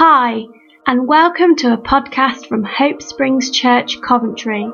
Hi, 0.00 0.44
and 0.86 1.08
welcome 1.08 1.56
to 1.56 1.72
a 1.72 1.76
podcast 1.76 2.46
from 2.46 2.62
Hope 2.62 3.02
Springs 3.02 3.50
Church, 3.50 4.00
Coventry. 4.00 4.64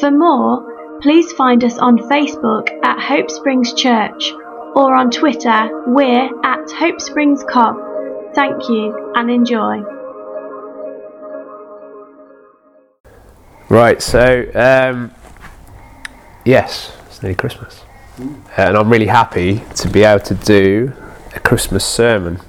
For 0.00 0.10
more, 0.10 0.98
please 1.00 1.30
find 1.30 1.62
us 1.62 1.78
on 1.78 1.98
Facebook 1.98 2.68
at 2.82 2.98
Hope 2.98 3.30
Springs 3.30 3.72
Church 3.74 4.32
or 4.74 4.96
on 4.96 5.12
Twitter, 5.12 5.70
we're 5.86 6.28
at 6.44 6.68
Hope 6.72 7.00
Springs 7.00 7.44
Cov. 7.48 7.76
Thank 8.34 8.68
you 8.68 9.12
and 9.14 9.30
enjoy. 9.30 9.84
Right, 13.68 14.02
so 14.02 14.50
um, 14.52 15.14
yes, 16.44 16.92
it's 17.06 17.22
nearly 17.22 17.36
Christmas, 17.36 17.84
uh, 18.18 18.24
and 18.56 18.76
I'm 18.76 18.90
really 18.90 19.06
happy 19.06 19.62
to 19.76 19.88
be 19.88 20.02
able 20.02 20.24
to 20.24 20.34
do 20.34 20.92
a 21.36 21.38
Christmas 21.38 21.84
sermon. 21.84 22.40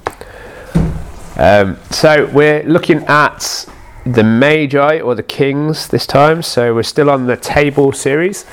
Um, 1.38 1.78
so 1.90 2.26
we're 2.32 2.64
looking 2.64 3.04
at 3.04 3.64
the 4.04 4.24
Magi 4.24 4.98
or 4.98 5.14
the 5.14 5.22
Kings 5.22 5.86
this 5.86 6.04
time. 6.04 6.42
So 6.42 6.74
we're 6.74 6.82
still 6.82 7.08
on 7.08 7.26
the 7.26 7.36
table 7.36 7.92
series. 7.92 8.44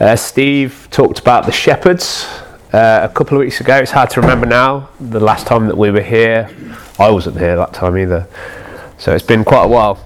Uh, 0.00 0.16
Steve 0.16 0.88
talked 0.90 1.20
about 1.20 1.46
the 1.46 1.52
shepherds 1.52 2.26
uh, 2.72 3.06
a 3.08 3.14
couple 3.14 3.36
of 3.36 3.40
weeks 3.40 3.60
ago. 3.60 3.76
It's 3.76 3.92
hard 3.92 4.10
to 4.10 4.20
remember 4.20 4.46
now. 4.46 4.88
The 5.00 5.20
last 5.20 5.46
time 5.46 5.68
that 5.68 5.78
we 5.78 5.92
were 5.92 6.02
here, 6.02 6.50
I 6.98 7.08
wasn't 7.08 7.38
here 7.38 7.54
that 7.54 7.72
time 7.72 7.96
either. 7.96 8.26
So 8.98 9.14
it's 9.14 9.24
been 9.24 9.44
quite 9.44 9.64
a 9.64 9.68
while. 9.68 10.04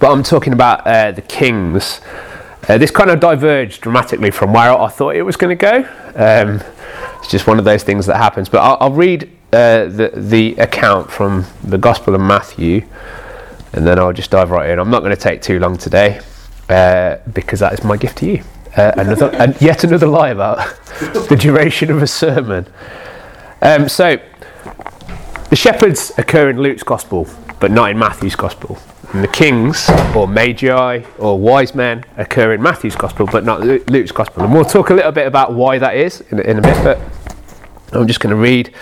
But 0.00 0.10
I'm 0.10 0.22
talking 0.22 0.54
about 0.54 0.86
uh, 0.86 1.12
the 1.12 1.22
Kings. 1.22 2.00
Uh, 2.66 2.78
this 2.78 2.90
kind 2.90 3.10
of 3.10 3.20
diverged 3.20 3.82
dramatically 3.82 4.30
from 4.30 4.54
where 4.54 4.72
I 4.72 4.88
thought 4.88 5.16
it 5.16 5.22
was 5.22 5.36
going 5.36 5.56
to 5.56 5.60
go. 5.60 5.78
Um, 6.14 6.62
it's 7.18 7.28
just 7.28 7.46
one 7.46 7.58
of 7.58 7.66
those 7.66 7.82
things 7.82 8.06
that 8.06 8.16
happens. 8.16 8.48
But 8.48 8.60
I'll, 8.60 8.78
I'll 8.80 8.92
read 8.92 9.30
uh, 9.52 9.86
the, 9.86 10.12
the 10.14 10.54
account 10.56 11.10
from 11.10 11.44
the 11.64 11.78
Gospel 11.78 12.14
of 12.14 12.20
Matthew, 12.20 12.86
and 13.72 13.86
then 13.86 13.98
I'll 13.98 14.12
just 14.12 14.30
dive 14.30 14.50
right 14.50 14.70
in. 14.70 14.78
I'm 14.78 14.90
not 14.90 15.00
going 15.00 15.14
to 15.14 15.20
take 15.20 15.42
too 15.42 15.58
long 15.58 15.76
today 15.76 16.20
uh, 16.68 17.16
because 17.32 17.60
that 17.60 17.72
is 17.72 17.84
my 17.84 17.96
gift 17.96 18.18
to 18.18 18.26
you. 18.26 18.44
Uh, 18.76 18.92
another, 18.96 19.26
and 19.34 19.60
yet 19.60 19.82
another 19.84 20.06
lie 20.06 20.30
about 20.30 20.58
the 21.28 21.36
duration 21.38 21.90
of 21.90 22.02
a 22.02 22.06
sermon. 22.06 22.66
Um, 23.62 23.88
so, 23.88 24.18
the 25.50 25.56
shepherds 25.56 26.12
occur 26.16 26.48
in 26.50 26.60
Luke's 26.60 26.84
Gospel, 26.84 27.28
but 27.58 27.70
not 27.70 27.90
in 27.90 27.98
Matthew's 27.98 28.36
Gospel. 28.36 28.78
And 29.12 29.24
the 29.24 29.28
kings, 29.28 29.90
or 30.14 30.28
magi, 30.28 31.02
or 31.18 31.36
wise 31.36 31.74
men, 31.74 32.04
occur 32.16 32.54
in 32.54 32.62
Matthew's 32.62 32.94
Gospel, 32.94 33.26
but 33.26 33.44
not 33.44 33.60
Luke's 33.60 34.12
Gospel. 34.12 34.44
And 34.44 34.52
we'll 34.52 34.64
talk 34.64 34.90
a 34.90 34.94
little 34.94 35.10
bit 35.10 35.26
about 35.26 35.52
why 35.52 35.78
that 35.78 35.96
is 35.96 36.20
in, 36.30 36.38
in 36.38 36.58
a 36.60 36.62
bit, 36.62 36.84
but 36.84 37.00
I'm 37.92 38.06
just 38.06 38.20
going 38.20 38.30
to 38.30 38.40
read 38.40 38.72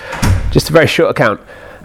just 0.50 0.68
a 0.68 0.72
very 0.72 0.86
short 0.86 1.10
account. 1.10 1.40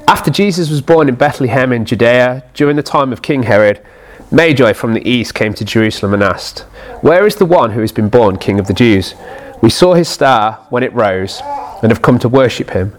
After 0.08 0.30
Jesus 0.30 0.70
was 0.70 0.82
born 0.82 1.08
in 1.08 1.16
Bethlehem 1.16 1.72
in 1.72 1.86
Judea, 1.86 2.44
during 2.54 2.76
the 2.76 2.84
time 2.84 3.14
of 3.14 3.22
King 3.22 3.44
Herod, 3.44 3.82
Magi 4.30 4.74
from 4.74 4.94
the 4.94 5.08
east 5.08 5.34
came 5.34 5.54
to 5.54 5.64
Jerusalem 5.64 6.14
and 6.14 6.22
asked, 6.22 6.60
Where 7.02 7.26
is 7.26 7.38
the 7.38 7.46
one 7.46 7.72
who 7.72 7.82
has 7.82 7.94
been 7.94 8.10
born 8.10 8.38
King 8.38 8.60
of 8.60 8.68
the 8.68 8.74
Jews? 8.74 9.16
We 9.62 9.70
saw 9.70 9.94
his 9.94 10.10
star 10.10 10.66
when 10.70 10.84
it 10.84 10.92
rose 10.94 11.40
and 11.82 11.92
have 11.92 12.02
come 12.02 12.20
to 12.20 12.28
worship 12.28 12.72
him. 12.72 12.90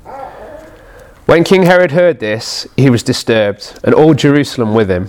When 1.26 1.44
King 1.44 1.64
Herod 1.64 1.90
heard 1.90 2.18
this, 2.18 2.66
he 2.76 2.88
was 2.88 3.02
disturbed, 3.02 3.78
and 3.84 3.94
all 3.94 4.14
Jerusalem 4.14 4.74
with 4.74 4.90
him. 4.90 5.08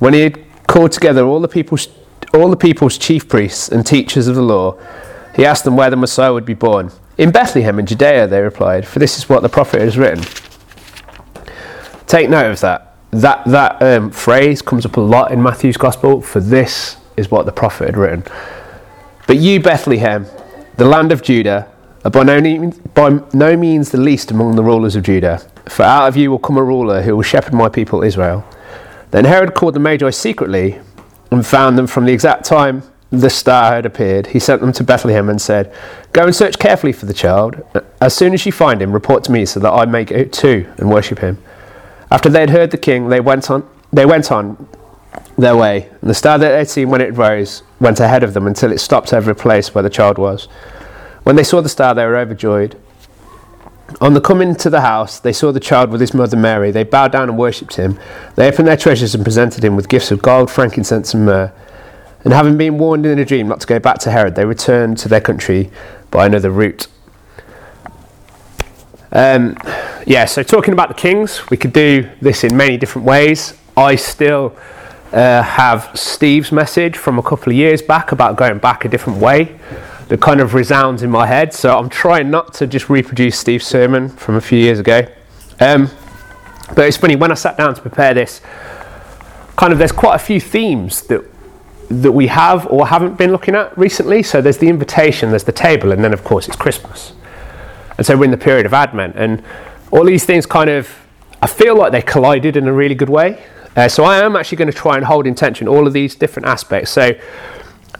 When 0.00 0.14
he 0.14 0.22
had 0.22 0.40
called 0.66 0.90
together 0.90 1.24
all 1.24 1.40
the 1.40 1.48
people's, 1.48 1.88
all 2.34 2.50
the 2.50 2.56
people's 2.56 2.98
chief 2.98 3.28
priests 3.28 3.68
and 3.68 3.86
teachers 3.86 4.26
of 4.26 4.34
the 4.34 4.42
law, 4.42 4.76
he 5.36 5.44
asked 5.44 5.64
them 5.64 5.76
where 5.76 5.90
the 5.90 5.96
Messiah 5.96 6.32
would 6.32 6.46
be 6.46 6.54
born. 6.54 6.90
In 7.20 7.32
Bethlehem 7.32 7.78
in 7.78 7.84
Judea, 7.84 8.26
they 8.26 8.40
replied, 8.40 8.88
for 8.88 8.98
this 8.98 9.18
is 9.18 9.28
what 9.28 9.42
the 9.42 9.48
prophet 9.50 9.82
has 9.82 9.98
written. 9.98 10.24
Take 12.06 12.30
note 12.30 12.50
of 12.50 12.60
that. 12.60 12.96
That, 13.10 13.44
that 13.44 13.82
um, 13.82 14.10
phrase 14.10 14.62
comes 14.62 14.86
up 14.86 14.96
a 14.96 15.02
lot 15.02 15.30
in 15.30 15.42
Matthew's 15.42 15.76
Gospel, 15.76 16.22
for 16.22 16.40
this 16.40 16.96
is 17.18 17.30
what 17.30 17.44
the 17.44 17.52
prophet 17.52 17.88
had 17.88 17.98
written. 17.98 18.24
But 19.26 19.36
you, 19.36 19.60
Bethlehem, 19.60 20.24
the 20.78 20.86
land 20.86 21.12
of 21.12 21.20
Judah, 21.20 21.70
are 22.06 22.10
by 22.10 22.22
no, 22.22 22.40
means, 22.40 22.78
by 22.78 23.20
no 23.34 23.54
means 23.54 23.90
the 23.90 24.00
least 24.00 24.30
among 24.30 24.56
the 24.56 24.64
rulers 24.64 24.96
of 24.96 25.02
Judah, 25.02 25.42
for 25.68 25.82
out 25.82 26.08
of 26.08 26.16
you 26.16 26.30
will 26.30 26.38
come 26.38 26.56
a 26.56 26.64
ruler 26.64 27.02
who 27.02 27.16
will 27.16 27.22
shepherd 27.22 27.52
my 27.52 27.68
people 27.68 28.02
Israel. 28.02 28.46
Then 29.10 29.26
Herod 29.26 29.54
called 29.54 29.74
the 29.74 29.78
Magi 29.78 30.08
secretly 30.08 30.80
and 31.30 31.46
found 31.46 31.76
them 31.76 31.86
from 31.86 32.06
the 32.06 32.14
exact 32.14 32.46
time 32.46 32.82
the 33.10 33.30
star 33.30 33.74
had 33.74 33.86
appeared. 33.86 34.28
He 34.28 34.38
sent 34.38 34.60
them 34.60 34.72
to 34.72 34.84
Bethlehem 34.84 35.28
and 35.28 35.40
said, 35.40 35.72
Go 36.12 36.24
and 36.24 36.34
search 36.34 36.58
carefully 36.58 36.92
for 36.92 37.06
the 37.06 37.14
child. 37.14 37.62
As 38.00 38.14
soon 38.14 38.32
as 38.32 38.46
you 38.46 38.52
find 38.52 38.80
him, 38.80 38.92
report 38.92 39.24
to 39.24 39.32
me 39.32 39.44
so 39.46 39.60
that 39.60 39.72
I 39.72 39.84
may 39.84 40.04
go 40.04 40.24
too 40.24 40.72
and 40.78 40.90
worship 40.90 41.18
him. 41.18 41.38
After 42.10 42.28
they 42.28 42.40
had 42.40 42.50
heard 42.50 42.70
the 42.70 42.78
king, 42.78 43.08
they 43.08 43.20
went 43.20 43.50
on, 43.50 43.68
they 43.92 44.06
went 44.06 44.30
on 44.30 44.68
their 45.36 45.56
way, 45.56 45.88
and 46.00 46.10
the 46.10 46.14
star 46.14 46.38
that 46.38 46.48
they 46.48 46.58
had 46.58 46.68
seen 46.68 46.90
when 46.90 47.00
it 47.00 47.16
rose 47.16 47.62
went 47.80 47.98
ahead 47.98 48.22
of 48.22 48.34
them 48.34 48.46
until 48.46 48.70
it 48.72 48.78
stopped 48.78 49.12
over 49.12 49.30
a 49.30 49.34
place 49.34 49.74
where 49.74 49.82
the 49.82 49.90
child 49.90 50.18
was. 50.18 50.46
When 51.24 51.36
they 51.36 51.44
saw 51.44 51.60
the 51.60 51.68
star, 51.68 51.94
they 51.94 52.06
were 52.06 52.16
overjoyed. 52.16 52.76
On 54.00 54.14
the 54.14 54.20
coming 54.20 54.54
to 54.54 54.70
the 54.70 54.82
house, 54.82 55.18
they 55.18 55.32
saw 55.32 55.50
the 55.50 55.60
child 55.60 55.90
with 55.90 56.00
his 56.00 56.14
mother 56.14 56.36
Mary. 56.36 56.70
They 56.70 56.84
bowed 56.84 57.10
down 57.10 57.28
and 57.28 57.36
worshipped 57.36 57.74
him. 57.74 57.98
They 58.36 58.48
opened 58.48 58.68
their 58.68 58.76
treasures 58.76 59.14
and 59.16 59.24
presented 59.24 59.64
him 59.64 59.74
with 59.74 59.88
gifts 59.88 60.12
of 60.12 60.22
gold, 60.22 60.48
frankincense, 60.50 61.12
and 61.12 61.26
myrrh. 61.26 61.52
And 62.24 62.32
having 62.32 62.56
been 62.56 62.78
warned 62.78 63.06
in 63.06 63.18
a 63.18 63.24
dream 63.24 63.48
not 63.48 63.60
to 63.60 63.66
go 63.66 63.78
back 63.78 63.98
to 64.00 64.10
Herod, 64.10 64.34
they 64.34 64.44
returned 64.44 64.98
to 64.98 65.08
their 65.08 65.20
country 65.20 65.70
by 66.10 66.26
another 66.26 66.50
route. 66.50 66.86
Um, 69.12 69.56
yeah, 70.06 70.24
so 70.26 70.42
talking 70.42 70.72
about 70.72 70.88
the 70.88 70.94
kings, 70.94 71.48
we 71.50 71.56
could 71.56 71.72
do 71.72 72.08
this 72.20 72.44
in 72.44 72.56
many 72.56 72.76
different 72.76 73.06
ways. 73.06 73.54
I 73.76 73.96
still 73.96 74.56
uh, 75.12 75.42
have 75.42 75.90
Steve's 75.94 76.52
message 76.52 76.96
from 76.96 77.18
a 77.18 77.22
couple 77.22 77.52
of 77.52 77.56
years 77.56 77.82
back 77.82 78.12
about 78.12 78.36
going 78.36 78.58
back 78.58 78.84
a 78.84 78.88
different 78.88 79.18
way 79.18 79.58
that 80.08 80.20
kind 80.20 80.40
of 80.40 80.54
resounds 80.54 81.02
in 81.02 81.10
my 81.10 81.26
head. 81.26 81.54
So 81.54 81.76
I'm 81.76 81.88
trying 81.88 82.30
not 82.30 82.52
to 82.54 82.66
just 82.66 82.90
reproduce 82.90 83.38
Steve's 83.38 83.66
sermon 83.66 84.08
from 84.08 84.34
a 84.36 84.40
few 84.40 84.58
years 84.58 84.78
ago. 84.78 85.06
Um, 85.60 85.88
but 86.74 86.86
it's 86.86 86.96
funny, 86.96 87.16
when 87.16 87.32
I 87.32 87.34
sat 87.34 87.56
down 87.56 87.74
to 87.74 87.80
prepare 87.80 88.14
this, 88.14 88.40
kind 89.56 89.72
of 89.72 89.78
there's 89.78 89.92
quite 89.92 90.14
a 90.14 90.18
few 90.18 90.40
themes 90.40 91.02
that 91.02 91.24
that 91.90 92.12
we 92.12 92.28
have 92.28 92.66
or 92.68 92.86
haven't 92.86 93.18
been 93.18 93.32
looking 93.32 93.56
at 93.56 93.76
recently. 93.76 94.22
So 94.22 94.40
there's 94.40 94.58
the 94.58 94.68
invitation, 94.68 95.30
there's 95.30 95.44
the 95.44 95.52
table, 95.52 95.90
and 95.92 96.02
then 96.02 96.12
of 96.12 96.22
course 96.22 96.46
it's 96.46 96.56
Christmas. 96.56 97.12
And 97.98 98.06
so 98.06 98.16
we're 98.16 98.24
in 98.24 98.30
the 98.30 98.38
period 98.38 98.64
of 98.64 98.72
Advent, 98.72 99.16
and 99.16 99.42
all 99.90 100.04
these 100.04 100.24
things 100.24 100.46
kind 100.46 100.70
of, 100.70 100.88
I 101.42 101.48
feel 101.48 101.76
like 101.76 101.90
they 101.90 102.00
collided 102.00 102.56
in 102.56 102.68
a 102.68 102.72
really 102.72 102.94
good 102.94 103.08
way. 103.08 103.44
Uh, 103.76 103.88
so 103.88 104.04
I 104.04 104.24
am 104.24 104.36
actually 104.36 104.56
going 104.56 104.70
to 104.70 104.76
try 104.76 104.96
and 104.96 105.04
hold 105.04 105.26
in 105.26 105.34
tension 105.34 105.66
all 105.66 105.86
of 105.86 105.92
these 105.92 106.14
different 106.14 106.46
aspects. 106.46 106.90
So 106.90 107.12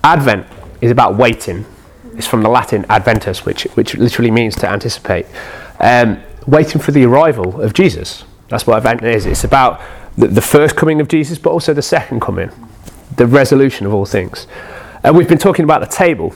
Advent 0.04 0.46
is 0.80 0.90
about 0.90 1.16
waiting. 1.16 1.66
It's 2.14 2.26
from 2.26 2.42
the 2.42 2.48
Latin 2.48 2.86
adventus, 2.88 3.44
which, 3.44 3.64
which 3.74 3.94
literally 3.96 4.30
means 4.30 4.54
to 4.56 4.68
anticipate. 4.68 5.26
Um, 5.80 6.22
waiting 6.46 6.80
for 6.80 6.92
the 6.92 7.04
arrival 7.04 7.60
of 7.60 7.72
Jesus. 7.72 8.24
That's 8.48 8.66
what 8.66 8.76
Advent 8.76 9.02
is. 9.02 9.26
It's 9.26 9.44
about 9.44 9.80
the, 10.16 10.28
the 10.28 10.42
first 10.42 10.76
coming 10.76 11.00
of 11.00 11.08
Jesus, 11.08 11.38
but 11.38 11.50
also 11.50 11.74
the 11.74 11.82
second 11.82 12.20
coming 12.20 12.50
the 13.20 13.26
resolution 13.26 13.86
of 13.86 13.92
all 13.92 14.06
things. 14.06 14.46
And 15.04 15.14
we've 15.14 15.28
been 15.28 15.36
talking 15.36 15.62
about 15.62 15.82
the 15.82 15.86
table, 15.86 16.34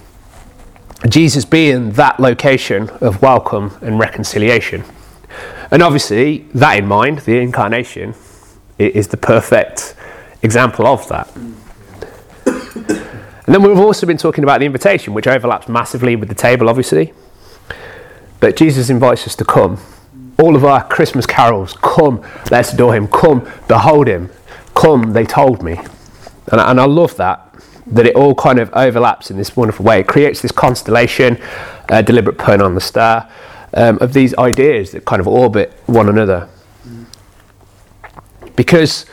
Jesus 1.09 1.47
being 1.47 1.93
that 1.93 2.21
location 2.21 2.91
of 3.01 3.23
welcome 3.23 3.79
and 3.81 3.99
reconciliation. 3.99 4.85
And 5.71 5.83
obviously, 5.83 6.41
that 6.53 6.77
in 6.79 6.87
mind, 6.87 7.21
the 7.21 7.39
incarnation 7.39 8.15
is 8.79 9.09
the 9.09 9.17
perfect 9.17 9.95
example 10.43 10.87
of 10.87 11.09
that. 11.09 11.35
And 12.45 13.55
then 13.55 13.63
we've 13.63 13.79
also 13.79 14.07
been 14.07 14.19
talking 14.19 14.45
about 14.45 14.61
the 14.61 14.67
invitation, 14.67 15.15
which 15.15 15.27
overlaps 15.27 15.69
massively 15.69 16.17
with 16.17 16.29
the 16.29 16.35
table, 16.35 16.69
obviously. 16.69 17.15
But 18.41 18.57
Jesus 18.57 18.91
invites 18.91 19.27
us 19.27 19.35
to 19.37 19.45
come. 19.47 19.79
All 20.39 20.55
of 20.55 20.67
our 20.67 20.87
Christmas 20.87 21.25
carols, 21.25 21.73
come, 21.81 22.23
let's 22.51 22.75
adore 22.75 22.95
him, 22.95 23.09
come, 23.09 23.51
behold 23.69 24.07
him, 24.07 24.29
come, 24.75 25.15
they 25.15 25.25
told 25.25 25.63
me. 25.63 25.79
And, 26.51 26.61
and 26.61 26.81
I 26.81 26.85
love 26.85 27.17
that, 27.17 27.55
that 27.87 28.07
it 28.07 28.15
all 28.15 28.35
kind 28.35 28.59
of 28.59 28.73
overlaps 28.75 29.31
in 29.31 29.37
this 29.37 29.57
wonderful 29.57 29.85
way. 29.85 30.01
It 30.01 30.07
creates 30.07 30.41
this 30.43 30.53
constellation, 30.53 31.41
a 31.89 32.03
deliberate 32.03 32.39
pun 32.39 32.61
on 32.61 32.75
the 32.75 32.81
star, 32.81 33.31
um, 33.75 33.99
of 34.01 34.13
these 34.13 34.35
ideas 34.37 34.93
that 34.93 35.05
kind 35.05 35.21
of 35.21 35.29
orbit 35.29 35.73
one 35.87 36.09
another. 36.09 36.49
Because 38.57 39.07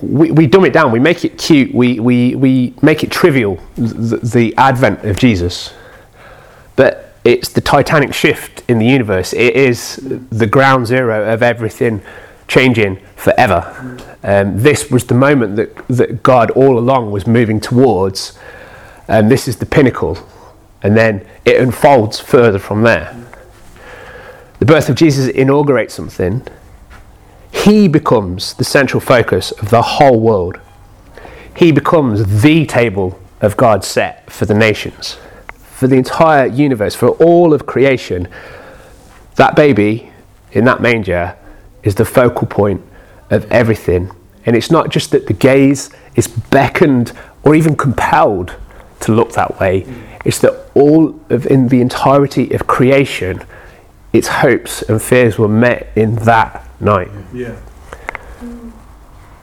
we, 0.00 0.30
we 0.30 0.46
dumb 0.46 0.64
it 0.64 0.72
down, 0.72 0.92
we 0.92 0.98
make 0.98 1.24
it 1.24 1.38
cute, 1.38 1.74
we, 1.74 1.98
we, 2.00 2.34
we 2.34 2.74
make 2.82 3.02
it 3.02 3.10
trivial, 3.10 3.60
the, 3.76 4.18
the 4.18 4.54
advent 4.56 5.04
of 5.04 5.16
Jesus. 5.16 5.72
But 6.76 7.14
it's 7.24 7.48
the 7.48 7.60
titanic 7.60 8.14
shift 8.14 8.62
in 8.68 8.78
the 8.78 8.86
universe. 8.86 9.32
It 9.32 9.56
is 9.56 9.96
the 10.30 10.46
ground 10.46 10.86
zero 10.86 11.32
of 11.32 11.42
everything 11.42 12.00
changing 12.48 12.96
forever. 13.14 13.98
Um, 14.22 14.60
this 14.60 14.90
was 14.90 15.04
the 15.04 15.14
moment 15.14 15.56
that, 15.56 15.86
that 15.88 16.22
God 16.22 16.50
all 16.52 16.78
along 16.78 17.12
was 17.12 17.26
moving 17.26 17.60
towards, 17.60 18.36
and 19.06 19.30
this 19.30 19.46
is 19.46 19.58
the 19.58 19.66
pinnacle. 19.66 20.18
And 20.82 20.96
then 20.96 21.26
it 21.44 21.60
unfolds 21.60 22.18
further 22.18 22.58
from 22.58 22.82
there. 22.82 23.14
The 24.58 24.66
birth 24.66 24.88
of 24.88 24.96
Jesus 24.96 25.28
inaugurates 25.28 25.94
something, 25.94 26.42
He 27.52 27.86
becomes 27.86 28.54
the 28.54 28.64
central 28.64 29.00
focus 29.00 29.52
of 29.52 29.70
the 29.70 29.82
whole 29.82 30.18
world. 30.18 30.58
He 31.56 31.70
becomes 31.72 32.42
the 32.42 32.66
table 32.66 33.20
of 33.40 33.56
God 33.56 33.84
set 33.84 34.30
for 34.30 34.46
the 34.46 34.54
nations, 34.54 35.16
for 35.58 35.86
the 35.86 35.96
entire 35.96 36.46
universe, 36.46 36.94
for 36.94 37.10
all 37.10 37.52
of 37.52 37.66
creation. 37.66 38.28
That 39.36 39.54
baby 39.54 40.12
in 40.52 40.64
that 40.64 40.80
manger 40.80 41.36
is 41.88 41.94
the 41.94 42.04
focal 42.04 42.46
point 42.46 42.82
of 43.30 43.50
everything. 43.50 44.10
And 44.44 44.54
it's 44.54 44.70
not 44.70 44.90
just 44.90 45.10
that 45.10 45.26
the 45.26 45.32
gaze 45.32 45.90
is 46.14 46.28
beckoned 46.28 47.12
or 47.42 47.54
even 47.54 47.76
compelled 47.76 48.54
to 49.00 49.12
look 49.12 49.32
that 49.32 49.58
way, 49.58 49.86
it's 50.24 50.38
that 50.40 50.70
all 50.74 51.18
of 51.30 51.46
in 51.46 51.68
the 51.68 51.80
entirety 51.80 52.52
of 52.52 52.66
creation, 52.66 53.42
its 54.12 54.28
hopes 54.28 54.82
and 54.82 55.00
fears 55.00 55.38
were 55.38 55.48
met 55.48 55.88
in 55.96 56.16
that 56.16 56.68
night. 56.80 57.10
Yeah. 57.32 57.56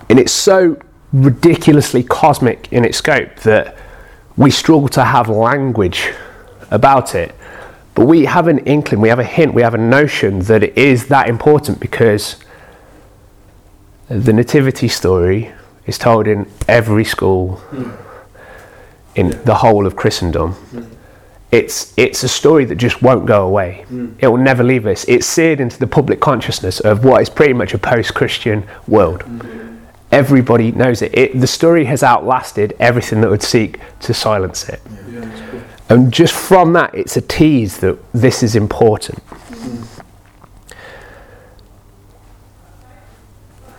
And 0.08 0.20
it's 0.20 0.32
so 0.32 0.78
ridiculously 1.14 2.04
cosmic 2.04 2.72
in 2.72 2.86
its 2.86 2.98
scope 3.00 3.38
that 3.38 3.78
we 4.38 4.52
struggle 4.52 4.90
to 4.90 5.04
have 5.04 5.30
language 5.30 6.14
about 6.70 7.16
it. 7.16 7.34
But 7.96 8.08
we 8.08 8.26
have 8.26 8.50
an 8.50 8.60
inkling, 8.60 9.00
we 9.00 9.08
have 9.10 9.20
a 9.20 9.24
hint, 9.24 9.54
we 9.54 9.62
have 9.62 9.74
a 9.74 9.80
notion 9.80 10.40
that 10.40 10.62
it 10.64 10.78
is 10.78 11.08
that 11.08 11.30
important 11.30 11.80
because 11.80 12.36
the 14.10 14.34
nativity 14.34 14.90
story 14.90 15.54
is 15.88 15.98
told 15.98 16.28
in 16.28 16.50
every 16.68 17.06
school 17.06 17.56
hmm. 17.56 17.92
in 19.16 19.30
the 19.46 19.56
whole 19.56 19.88
of 19.88 19.96
Christendom. 19.96 20.52
Hmm. 20.52 20.84
It's, 21.52 21.94
it's 21.96 22.22
a 22.24 22.28
story 22.28 22.66
that 22.66 22.76
just 22.76 23.02
won't 23.02 23.26
go 23.26 23.48
away. 23.48 23.86
Hmm. 23.88 24.14
It 24.20 24.28
will 24.28 24.38
never 24.38 24.62
leave 24.64 24.86
us. 24.88 25.06
It's 25.08 25.26
seared 25.26 25.62
into 25.62 25.80
the 25.80 25.88
public 25.88 26.20
consciousness 26.20 26.82
of 26.82 27.06
what 27.06 27.22
is 27.22 27.30
pretty 27.30 27.54
much 27.54 27.74
a 27.74 27.78
post 27.78 28.14
Christian 28.14 28.68
world. 28.90 29.24
Everybody 30.12 30.74
knows 30.74 31.02
it. 31.02 31.18
it. 31.18 31.40
The 31.40 31.48
story 31.48 31.86
has 31.86 32.04
outlasted 32.04 32.76
everything 32.80 33.22
that 33.22 33.30
would 33.30 33.42
seek 33.42 33.80
to 34.02 34.14
silence 34.14 34.68
it. 34.68 34.82
Yeah, 35.10 35.22
cool. 35.22 35.45
And 35.90 36.12
just 36.12 36.34
from 36.34 36.74
that, 36.74 36.96
it's 36.96 37.16
a 37.16 37.22
tease 37.22 37.78
that 37.78 37.98
this 38.12 38.42
is 38.42 38.56
important. 38.56 39.20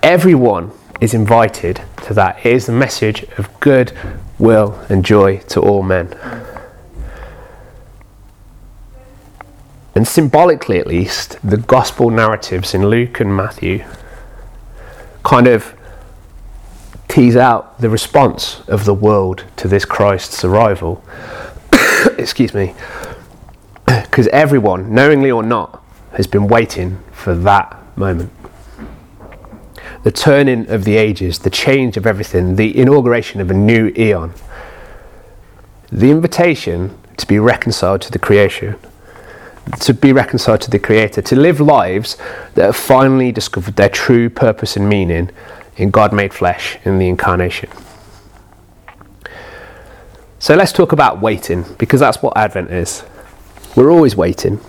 Everyone 0.03 0.71
is 1.01 1.15
invited 1.15 1.83
to 2.05 2.15
that. 2.15 2.39
It 2.47 2.53
is 2.53 2.67
the 2.67 2.73
message 2.73 3.25
of 3.39 3.49
good 3.61 3.93
will 4.39 4.79
and 4.89 5.05
joy 5.05 5.39
to 5.49 5.61
all 5.61 5.83
men. 5.83 6.17
And 9.97 10.07
symbolically, 10.07 10.79
at 10.79 10.87
least, 10.87 11.39
the 11.43 11.57
gospel 11.57 12.11
narratives 12.11 12.75
in 12.75 12.89
Luke 12.89 13.19
and 13.19 13.35
Matthew 13.35 13.85
kind 15.25 15.49
of 15.49 15.75
tease 17.09 17.35
out 17.35 17.81
the 17.81 17.89
response 17.89 18.61
of 18.69 18.85
the 18.85 18.95
world 18.95 19.45
to 19.57 19.67
this 19.67 19.85
Christ's 19.85 20.45
arrival. 20.45 21.03
Excuse 22.19 22.55
me. 22.55 22.75
Because 23.87 24.29
everyone, 24.29 24.95
knowingly 24.95 25.31
or 25.31 25.43
not, 25.43 25.83
has 26.13 26.27
been 26.27 26.49
waiting 26.49 26.99
for 27.13 27.35
that 27.35 27.77
moment. 27.97 28.33
The 30.03 30.11
turning 30.11 30.69
of 30.71 30.85
the 30.85 30.97
ages, 30.97 31.41
the 31.41 31.51
change 31.51 31.97
of 31.97 32.07
everything, 32.07 32.57
the 32.57 32.77
inauguration 32.77 33.41
of 33.41 33.51
a 33.51 33.55
new 33.55 33.93
eon. 33.97 34.33
The 35.93 36.11
invitation 36.11 36.97
to 37.17 37.27
be 37.27 37.39
reconciled 37.39 38.01
to 38.03 38.11
the 38.11 38.19
creation, 38.19 38.77
to 39.81 39.95
be 39.95 40.13
reconciled 40.13 40.63
to 40.63 40.71
the 40.71 40.79
Creator, 40.79 41.23
to 41.23 41.37
live 41.37 41.61
lives 41.61 42.17
that 42.55 42.67
have 42.67 42.77
finally 42.77 43.33
discovered 43.33 43.77
their 43.77 43.89
true 43.89 44.31
purpose 44.31 44.77
and 44.77 44.89
meaning 44.89 45.31
in 45.77 45.91
God 45.91 46.13
made 46.13 46.33
flesh 46.33 46.79
in 46.85 46.99
the 46.99 47.09
incarnation. 47.09 47.69
So 50.47 50.55
let's 50.55 50.71
talk 50.71 50.93
about 50.93 51.21
waiting, 51.21 51.65
because 51.77 51.99
that's 51.99 52.23
what 52.23 52.37
Advent 52.37 52.71
is. 52.71 53.03
We're 53.75 53.91
always 53.91 54.15
waiting, 54.15 54.61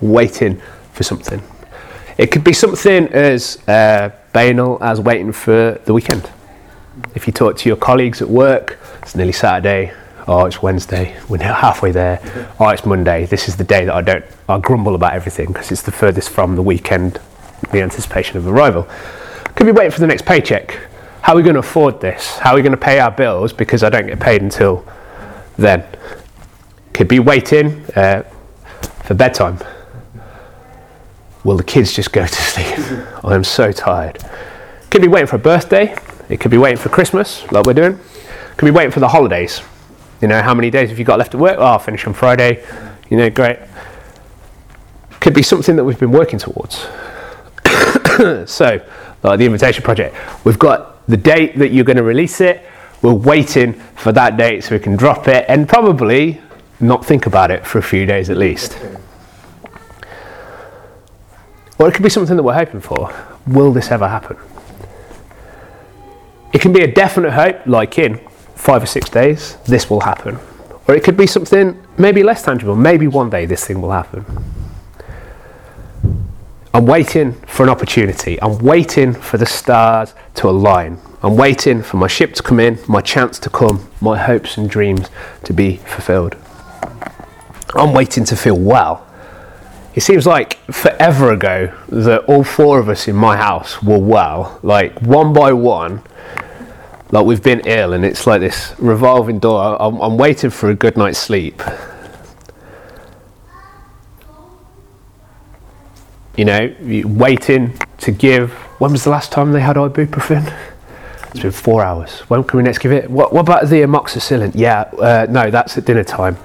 waiting 0.00 0.62
for 0.94 1.02
something. 1.02 1.42
It 2.16 2.28
could 2.32 2.42
be 2.42 2.54
something 2.54 3.06
as 3.08 3.58
uh, 3.68 4.12
banal 4.32 4.82
as 4.82 4.98
waiting 4.98 5.32
for 5.32 5.78
the 5.84 5.92
weekend. 5.92 6.30
If 7.14 7.26
you 7.26 7.34
talk 7.34 7.58
to 7.58 7.68
your 7.68 7.76
colleagues 7.76 8.22
at 8.22 8.30
work, 8.30 8.78
it's 9.02 9.14
nearly 9.14 9.32
Saturday. 9.32 9.92
Oh, 10.26 10.46
it's 10.46 10.62
Wednesday. 10.62 11.14
We're 11.28 11.36
now 11.36 11.52
halfway 11.52 11.92
there. 11.92 12.18
Oh, 12.58 12.70
it's 12.70 12.86
Monday. 12.86 13.26
This 13.26 13.46
is 13.46 13.56
the 13.56 13.64
day 13.64 13.84
that 13.84 13.94
I 13.94 14.00
don't. 14.00 14.24
I 14.48 14.58
grumble 14.58 14.94
about 14.94 15.12
everything 15.12 15.48
because 15.48 15.70
it's 15.70 15.82
the 15.82 15.92
furthest 15.92 16.30
from 16.30 16.56
the 16.56 16.62
weekend, 16.62 17.20
the 17.72 17.82
anticipation 17.82 18.38
of 18.38 18.48
arrival. 18.48 18.88
Could 19.54 19.66
be 19.66 19.72
waiting 19.72 19.92
for 19.92 20.00
the 20.00 20.06
next 20.06 20.24
paycheck. 20.24 20.78
How 21.20 21.34
are 21.34 21.36
we 21.36 21.42
going 21.42 21.56
to 21.56 21.60
afford 21.60 22.00
this? 22.00 22.38
How 22.38 22.52
are 22.52 22.56
we 22.56 22.62
going 22.62 22.72
to 22.72 22.78
pay 22.78 23.00
our 23.00 23.10
bills 23.10 23.52
because 23.52 23.82
I 23.82 23.90
don't 23.90 24.06
get 24.06 24.18
paid 24.18 24.40
until 24.40 24.82
then? 25.60 25.84
Could 26.92 27.08
be 27.08 27.18
waiting 27.18 27.84
uh, 27.96 28.22
for 29.04 29.14
bedtime. 29.14 29.58
Will 31.44 31.56
the 31.56 31.64
kids 31.64 31.92
just 31.92 32.12
go 32.12 32.26
to 32.26 32.34
sleep? 32.34 33.06
I 33.24 33.34
am 33.34 33.44
so 33.44 33.72
tired. 33.72 34.18
Could 34.90 35.02
be 35.02 35.08
waiting 35.08 35.26
for 35.26 35.36
a 35.36 35.40
birthday. 35.40 35.96
It 36.28 36.40
could 36.40 36.50
be 36.50 36.58
waiting 36.58 36.78
for 36.78 36.88
Christmas, 36.88 37.50
like 37.52 37.64
we're 37.64 37.74
doing. 37.74 37.98
Could 38.56 38.66
be 38.66 38.70
waiting 38.70 38.90
for 38.90 39.00
the 39.00 39.08
holidays. 39.08 39.62
You 40.20 40.28
know, 40.28 40.42
how 40.42 40.54
many 40.54 40.70
days 40.70 40.90
have 40.90 40.98
you 40.98 41.04
got 41.04 41.18
left 41.18 41.34
at 41.34 41.40
work? 41.40 41.56
Oh, 41.58 41.64
I'll 41.64 41.78
finish 41.78 42.06
on 42.06 42.12
Friday. 42.12 42.64
You 43.08 43.16
know, 43.16 43.30
great. 43.30 43.58
Could 45.20 45.34
be 45.34 45.42
something 45.42 45.76
that 45.76 45.84
we've 45.84 45.98
been 45.98 46.12
working 46.12 46.38
towards. 46.38 46.76
so, 48.50 48.80
like 49.22 49.38
the 49.38 49.46
invitation 49.46 49.82
project, 49.82 50.14
we've 50.44 50.58
got 50.58 51.06
the 51.06 51.16
date 51.16 51.58
that 51.58 51.72
you're 51.72 51.84
going 51.84 51.96
to 51.96 52.02
release 52.02 52.40
it. 52.40 52.64
We're 53.02 53.14
waiting 53.14 53.72
for 53.72 54.12
that 54.12 54.36
date 54.36 54.64
so 54.64 54.74
we 54.74 54.80
can 54.80 54.96
drop 54.96 55.26
it 55.28 55.46
and 55.48 55.68
probably 55.68 56.40
not 56.80 57.04
think 57.04 57.26
about 57.26 57.50
it 57.50 57.66
for 57.66 57.78
a 57.78 57.82
few 57.82 58.06
days 58.06 58.30
at 58.30 58.36
least. 58.36 58.78
Or 61.78 61.88
it 61.88 61.94
could 61.94 62.02
be 62.02 62.10
something 62.10 62.36
that 62.36 62.42
we're 62.42 62.54
hoping 62.54 62.80
for. 62.80 63.10
Will 63.46 63.72
this 63.72 63.90
ever 63.90 64.06
happen? 64.06 64.36
It 66.52 66.60
can 66.60 66.72
be 66.72 66.82
a 66.82 66.92
definite 66.92 67.30
hope, 67.30 67.66
like 67.66 67.98
in 67.98 68.18
five 68.54 68.82
or 68.82 68.86
six 68.86 69.08
days, 69.08 69.56
this 69.64 69.88
will 69.88 70.00
happen. 70.00 70.38
Or 70.86 70.94
it 70.94 71.04
could 71.04 71.16
be 71.16 71.26
something 71.26 71.80
maybe 71.96 72.22
less 72.22 72.42
tangible. 72.42 72.76
Maybe 72.76 73.06
one 73.06 73.30
day 73.30 73.46
this 73.46 73.64
thing 73.64 73.80
will 73.80 73.92
happen. 73.92 74.26
I'm 76.74 76.86
waiting 76.86 77.32
for 77.46 77.62
an 77.62 77.68
opportunity. 77.68 78.40
I'm 78.42 78.58
waiting 78.58 79.12
for 79.14 79.38
the 79.38 79.46
stars 79.46 80.14
to 80.34 80.48
align. 80.48 80.98
I'm 81.22 81.36
waiting 81.36 81.82
for 81.82 81.98
my 81.98 82.06
ship 82.06 82.32
to 82.34 82.42
come 82.42 82.58
in, 82.58 82.78
my 82.88 83.02
chance 83.02 83.38
to 83.40 83.50
come, 83.50 83.86
my 84.00 84.16
hopes 84.16 84.56
and 84.56 84.70
dreams 84.70 85.08
to 85.44 85.52
be 85.52 85.76
fulfilled. 85.76 86.34
I'm 87.74 87.92
waiting 87.92 88.24
to 88.24 88.36
feel 88.36 88.58
well. 88.58 89.06
It 89.94 90.00
seems 90.00 90.26
like 90.26 90.56
forever 90.72 91.30
ago 91.32 91.76
that 91.88 92.24
all 92.24 92.42
four 92.42 92.78
of 92.78 92.88
us 92.88 93.06
in 93.06 93.16
my 93.16 93.36
house 93.36 93.82
were 93.82 93.98
well, 93.98 94.58
like 94.62 94.98
one 95.02 95.34
by 95.34 95.52
one. 95.52 96.02
Like 97.10 97.26
we've 97.26 97.42
been 97.42 97.60
ill, 97.66 97.92
and 97.92 98.04
it's 98.04 98.26
like 98.26 98.40
this 98.40 98.72
revolving 98.78 99.40
door. 99.40 99.76
I'm, 99.82 100.00
I'm 100.00 100.16
waiting 100.16 100.48
for 100.48 100.70
a 100.70 100.74
good 100.74 100.96
night's 100.96 101.18
sleep. 101.18 101.60
You 106.36 106.44
know, 106.46 106.74
waiting 106.80 107.78
to 107.98 108.12
give. 108.12 108.52
When 108.78 108.92
was 108.92 109.04
the 109.04 109.10
last 109.10 109.32
time 109.32 109.52
they 109.52 109.60
had 109.60 109.76
ibuprofen? 109.76 110.69
It's 111.30 111.40
been 111.40 111.52
four 111.52 111.84
hours. 111.84 112.20
When 112.20 112.42
can 112.42 112.56
we 112.56 112.64
next 112.64 112.78
give 112.78 112.90
it? 112.90 113.08
What, 113.08 113.32
what 113.32 113.42
about 113.42 113.68
the 113.68 113.82
amoxicillin? 113.82 114.52
Yeah, 114.54 114.80
uh, 114.98 115.26
no, 115.30 115.50
that's 115.50 115.78
at 115.78 115.84
dinner 115.84 116.02
time. 116.02 116.36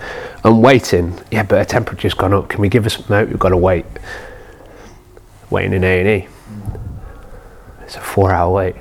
I'm 0.44 0.62
waiting. 0.62 1.20
Yeah, 1.32 1.44
but 1.44 1.58
her 1.58 1.66
temperature's 1.66 2.14
gone 2.14 2.34
up. 2.34 2.50
Can 2.50 2.62
we 2.62 2.70
give 2.70 2.86
us? 2.86 3.10
No, 3.10 3.26
we've 3.26 3.40
got 3.40 3.50
to 3.50 3.58
wait. 3.58 3.86
Waiting 5.50 5.74
in 5.74 5.84
A 5.84 6.00
and 6.00 6.10
E. 6.10 6.28
It's 7.82 7.96
a 7.96 8.02
four-hour 8.02 8.54
wait. 8.54 8.76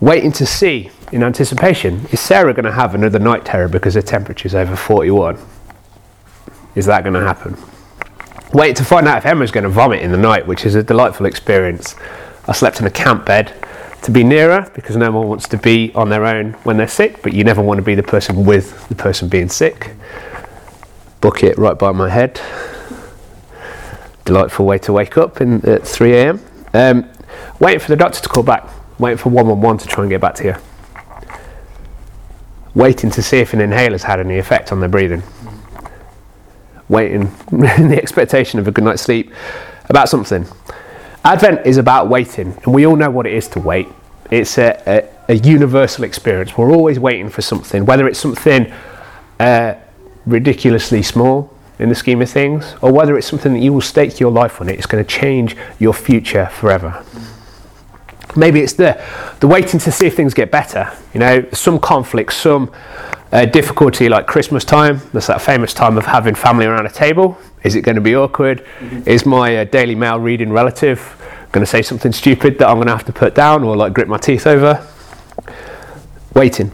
Waiting 0.00 0.32
to 0.32 0.46
see 0.46 0.90
in 1.12 1.22
anticipation. 1.22 2.06
Is 2.10 2.20
Sarah 2.20 2.54
going 2.54 2.64
to 2.64 2.72
have 2.72 2.94
another 2.94 3.18
night 3.18 3.44
terror 3.44 3.68
because 3.68 3.94
her 3.94 4.02
temperature's 4.02 4.54
over 4.54 4.76
41? 4.76 5.38
Is 6.74 6.86
that 6.86 7.04
going 7.04 7.14
to 7.14 7.20
happen? 7.20 7.56
Wait 8.54 8.76
to 8.76 8.84
find 8.84 9.06
out 9.06 9.18
if 9.18 9.26
Emma's 9.26 9.50
going 9.50 9.64
to 9.64 9.70
vomit 9.70 10.00
in 10.00 10.10
the 10.10 10.18
night, 10.18 10.46
which 10.46 10.64
is 10.64 10.74
a 10.74 10.82
delightful 10.82 11.26
experience. 11.26 11.96
I 12.46 12.52
slept 12.52 12.80
in 12.80 12.86
a 12.86 12.90
camp 12.90 13.26
bed 13.26 13.54
to 14.04 14.10
be 14.10 14.22
nearer 14.22 14.70
because 14.74 14.96
no 14.96 15.10
one 15.10 15.26
wants 15.26 15.48
to 15.48 15.56
be 15.56 15.90
on 15.94 16.10
their 16.10 16.26
own 16.26 16.52
when 16.64 16.76
they're 16.76 16.86
sick, 16.86 17.22
but 17.22 17.32
you 17.32 17.42
never 17.42 17.62
want 17.62 17.78
to 17.78 17.82
be 17.82 17.94
the 17.94 18.02
person 18.02 18.44
with 18.44 18.86
the 18.88 18.94
person 18.94 19.28
being 19.28 19.48
sick. 19.48 19.94
Bucket 21.22 21.56
right 21.56 21.78
by 21.78 21.90
my 21.90 22.10
head. 22.10 22.38
Delightful 24.26 24.66
way 24.66 24.76
to 24.78 24.92
wake 24.92 25.16
up 25.16 25.40
in, 25.40 25.66
at 25.66 25.86
3 25.86 26.12
a.m. 26.12 26.40
Um, 26.74 27.10
waiting 27.60 27.80
for 27.80 27.88
the 27.88 27.96
doctor 27.96 28.20
to 28.20 28.28
call 28.28 28.42
back. 28.42 28.68
Waiting 28.98 29.16
for 29.16 29.30
111 29.30 29.78
to 29.78 29.88
try 29.88 30.04
and 30.04 30.10
get 30.10 30.20
back 30.20 30.34
to 30.36 30.44
you. 30.44 30.54
Waiting 32.74 33.10
to 33.10 33.22
see 33.22 33.38
if 33.38 33.54
an 33.54 33.60
inhaler's 33.60 34.02
had 34.02 34.20
any 34.20 34.36
effect 34.36 34.70
on 34.70 34.80
their 34.80 34.88
breathing. 34.90 35.22
Waiting 36.90 37.22
in 37.52 37.88
the 37.88 37.98
expectation 37.98 38.60
of 38.60 38.68
a 38.68 38.70
good 38.70 38.84
night's 38.84 39.02
sleep 39.02 39.32
about 39.88 40.10
something. 40.10 40.46
Advent 41.24 41.66
is 41.66 41.78
about 41.78 42.08
waiting, 42.08 42.54
and 42.64 42.74
we 42.74 42.86
all 42.86 42.96
know 42.96 43.10
what 43.10 43.26
it 43.26 43.32
is 43.32 43.48
to 43.48 43.60
wait. 43.60 43.88
It's 44.30 44.58
a, 44.58 45.08
a, 45.28 45.32
a 45.32 45.36
universal 45.36 46.04
experience. 46.04 46.56
We're 46.58 46.70
always 46.70 46.98
waiting 46.98 47.30
for 47.30 47.40
something, 47.40 47.86
whether 47.86 48.06
it's 48.06 48.18
something 48.18 48.70
uh, 49.40 49.74
ridiculously 50.26 51.02
small 51.02 51.50
in 51.78 51.88
the 51.88 51.94
scheme 51.94 52.20
of 52.20 52.28
things, 52.28 52.74
or 52.82 52.92
whether 52.92 53.16
it's 53.16 53.26
something 53.26 53.54
that 53.54 53.60
you 53.60 53.72
will 53.72 53.80
stake 53.80 54.20
your 54.20 54.30
life 54.30 54.60
on 54.60 54.68
it. 54.68 54.76
It's 54.76 54.86
going 54.86 55.02
to 55.02 55.10
change 55.10 55.56
your 55.78 55.94
future 55.94 56.46
forever. 56.46 57.02
Maybe 58.36 58.60
it's 58.60 58.74
the, 58.74 59.02
the 59.40 59.46
waiting 59.46 59.80
to 59.80 59.92
see 59.92 60.06
if 60.06 60.16
things 60.16 60.34
get 60.34 60.50
better. 60.50 60.92
You 61.14 61.20
know, 61.20 61.46
some 61.52 61.78
conflict, 61.78 62.34
some 62.34 62.70
uh, 63.32 63.46
difficulty 63.46 64.08
like 64.08 64.26
Christmas 64.26 64.64
time. 64.64 65.00
That's 65.12 65.26
that 65.26 65.40
famous 65.40 65.74
time 65.74 65.98
of 65.98 66.06
having 66.06 66.34
family 66.34 66.66
around 66.66 66.86
a 66.86 66.90
table. 66.90 67.38
Is 67.62 67.74
it 67.74 67.82
going 67.82 67.96
to 67.96 68.00
be 68.00 68.14
awkward? 68.14 68.64
Mm-hmm. 68.78 69.08
Is 69.08 69.26
my 69.26 69.58
uh, 69.58 69.64
Daily 69.64 69.94
Mail 69.94 70.18
reading 70.18 70.52
relative 70.52 71.16
going 71.54 71.64
to 71.64 71.70
say 71.70 71.82
something 71.82 72.10
stupid 72.10 72.58
that 72.58 72.68
I'm 72.68 72.76
going 72.76 72.88
to 72.88 72.96
have 72.96 73.06
to 73.06 73.12
put 73.12 73.36
down 73.36 73.62
or 73.62 73.76
like 73.76 73.94
grit 73.94 74.08
my 74.08 74.18
teeth 74.18 74.44
over? 74.46 74.84
Waiting. 76.34 76.72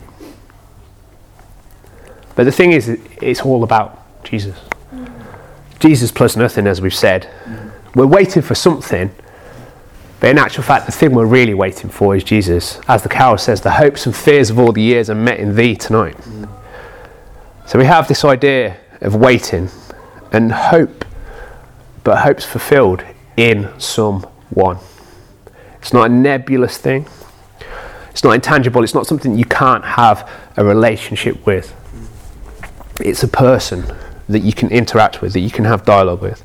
But 2.34 2.44
the 2.44 2.52
thing 2.52 2.72
is, 2.72 2.88
it's 3.20 3.42
all 3.42 3.62
about 3.62 4.24
Jesus. 4.24 4.58
Jesus 5.78 6.10
plus 6.10 6.34
nothing, 6.34 6.66
as 6.66 6.80
we've 6.80 6.94
said. 6.94 7.28
We're 7.94 8.06
waiting 8.06 8.40
for 8.40 8.54
something, 8.54 9.10
but 10.20 10.28
in 10.28 10.38
actual 10.38 10.62
fact, 10.62 10.84
the 10.84 10.92
thing 10.92 11.14
we're 11.14 11.24
really 11.24 11.54
waiting 11.54 11.88
for 11.88 12.14
is 12.14 12.22
Jesus. 12.22 12.78
As 12.86 13.02
the 13.02 13.08
carol 13.08 13.38
says, 13.38 13.62
the 13.62 13.70
hopes 13.70 14.04
and 14.04 14.14
fears 14.14 14.50
of 14.50 14.58
all 14.58 14.70
the 14.70 14.82
years 14.82 15.08
are 15.08 15.14
met 15.14 15.40
in 15.40 15.56
thee 15.56 15.74
tonight. 15.74 16.16
So 17.66 17.78
we 17.78 17.86
have 17.86 18.06
this 18.06 18.22
idea 18.24 18.76
of 19.00 19.14
waiting 19.14 19.70
and 20.30 20.52
hope, 20.52 21.06
but 22.04 22.18
hope's 22.18 22.44
fulfilled 22.44 23.02
in 23.36 23.70
someone. 23.78 24.78
It's 25.80 25.94
not 25.94 26.10
a 26.10 26.12
nebulous 26.12 26.76
thing. 26.76 27.06
It's 28.10 28.22
not 28.22 28.32
intangible. 28.32 28.84
It's 28.84 28.94
not 28.94 29.06
something 29.06 29.38
you 29.38 29.46
can't 29.46 29.84
have 29.84 30.28
a 30.58 30.64
relationship 30.64 31.46
with. 31.46 31.74
It's 33.00 33.22
a 33.22 33.28
person 33.28 33.84
that 34.28 34.40
you 34.40 34.52
can 34.52 34.68
interact 34.68 35.22
with, 35.22 35.32
that 35.32 35.40
you 35.40 35.50
can 35.50 35.64
have 35.64 35.86
dialogue 35.86 36.20
with. 36.20 36.44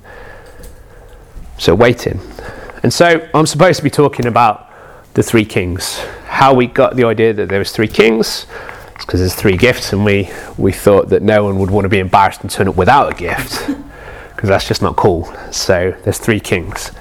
So, 1.57 1.75
waiting. 1.75 2.19
And 2.85 2.93
so, 2.93 3.27
I'm 3.33 3.47
supposed 3.47 3.77
to 3.77 3.83
be 3.83 3.89
talking 3.89 4.27
about 4.27 4.69
the 5.15 5.23
three 5.23 5.43
kings. 5.43 5.97
How 6.27 6.53
we 6.53 6.67
got 6.67 6.95
the 6.95 7.05
idea 7.05 7.33
that 7.33 7.49
there 7.49 7.57
was 7.57 7.71
three 7.71 7.87
kings. 7.87 8.45
It's 8.93 9.03
because 9.03 9.21
there's 9.21 9.33
three 9.33 9.57
gifts, 9.57 9.91
and 9.91 10.05
we, 10.05 10.29
we 10.55 10.71
thought 10.71 11.09
that 11.09 11.23
no 11.23 11.45
one 11.45 11.57
would 11.57 11.71
want 11.71 11.85
to 11.85 11.89
be 11.89 11.97
embarrassed 11.97 12.41
and 12.41 12.51
turn 12.51 12.67
up 12.67 12.75
without 12.75 13.11
a 13.11 13.15
gift 13.15 13.67
because 14.35 14.49
that's 14.49 14.67
just 14.67 14.83
not 14.83 14.97
cool. 14.97 15.25
So 15.51 15.97
there's 16.03 16.19
three 16.19 16.39
kings. 16.39 16.91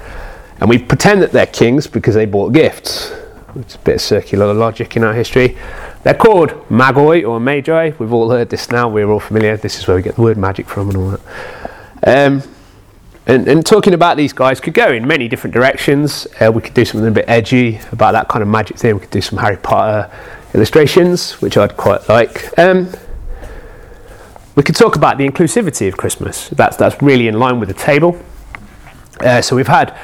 And 0.59 0.71
we 0.71 0.79
pretend 0.79 1.21
that 1.21 1.33
they're 1.33 1.45
kings 1.45 1.87
because 1.87 2.15
they 2.15 2.25
bought 2.25 2.55
gifts. 2.55 3.13
It's 3.57 3.75
a 3.75 3.79
bit 3.81 3.97
of 3.97 4.01
circular 4.01 4.55
logic 4.55 4.97
in 4.97 5.05
our 5.05 5.13
history. 5.13 5.59
They're 6.03 6.15
called 6.15 6.49
Magoi 6.71 7.29
or 7.29 7.41
Magi. 7.41 7.93
We've 7.99 8.15
all 8.15 8.31
heard 8.31 8.49
this 8.49 8.71
now, 8.71 8.89
we're 8.89 9.11
all 9.11 9.21
familiar. 9.21 9.59
This 9.59 9.79
is 9.79 9.87
where 9.87 9.99
we 9.99 10.03
get 10.03 10.15
the 10.15 10.23
word 10.23 10.39
magic 10.39 10.67
from 10.67 10.89
and 10.89 10.97
all 10.97 11.11
that. 11.11 11.21
Um, 12.07 12.43
and, 13.27 13.49
and, 13.49 13.65
talking 13.65 13.95
about 13.95 14.17
these 14.17 14.35
guys 14.35 14.61
could 14.61 14.75
go 14.75 14.93
in 14.93 15.07
many 15.07 15.29
different 15.29 15.55
directions. 15.55 16.27
Uh, 16.41 16.53
we 16.53 16.61
could 16.61 16.75
do 16.75 16.85
something 16.85 17.09
a 17.09 17.11
bit 17.11 17.25
edgy 17.27 17.81
about 17.91 18.13
that 18.13 18.29
kind 18.29 18.43
of 18.43 18.49
magic 18.49 18.77
thing. 18.77 18.95
We 18.95 19.01
could 19.01 19.11
do 19.11 19.23
some 19.23 19.39
Harry 19.39 19.57
Potter 19.57 20.11
illustrations, 20.53 21.41
which 21.41 21.57
I'd 21.57 21.77
quite 21.77 22.07
like. 22.09 22.57
Um, 22.59 22.91
we 24.57 24.63
could 24.63 24.77
talk 24.77 24.95
about 24.97 25.19
the 25.19 25.27
inclusivity 25.27 25.89
of 25.89 25.97
Christmas. 25.97 26.49
That's, 26.51 26.77
that's 26.77 27.01
really 27.03 27.27
in 27.27 27.39
line 27.39 27.61
with 27.61 27.69
the 27.69 27.75
table. 27.75 28.21
Uh, 29.21 29.41
so 29.41 29.57
we've 29.57 29.67
had 29.67 29.97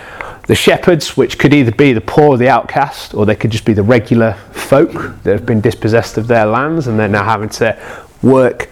the 0.46 0.54
shepherds, 0.54 1.16
which 1.16 1.38
could 1.38 1.52
either 1.52 1.70
be 1.70 1.92
the 1.92 2.00
poor 2.00 2.30
or 2.30 2.36
the 2.38 2.48
outcast, 2.48 3.14
or 3.14 3.26
they 3.26 3.36
could 3.36 3.50
just 3.50 3.64
be 3.64 3.72
the 3.72 3.82
regular 3.82 4.32
folk 4.52 4.92
that 5.22 5.32
have 5.32 5.46
been 5.46 5.60
dispossessed 5.60 6.16
of 6.18 6.26
their 6.26 6.46
lands 6.46 6.86
and 6.86 6.98
they're 6.98 7.06
now 7.06 7.22
having 7.22 7.48
to 7.50 7.78
work 8.22 8.68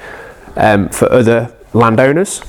um, 0.56 0.88
for 0.88 1.10
other 1.12 1.52
landowners. 1.74 2.42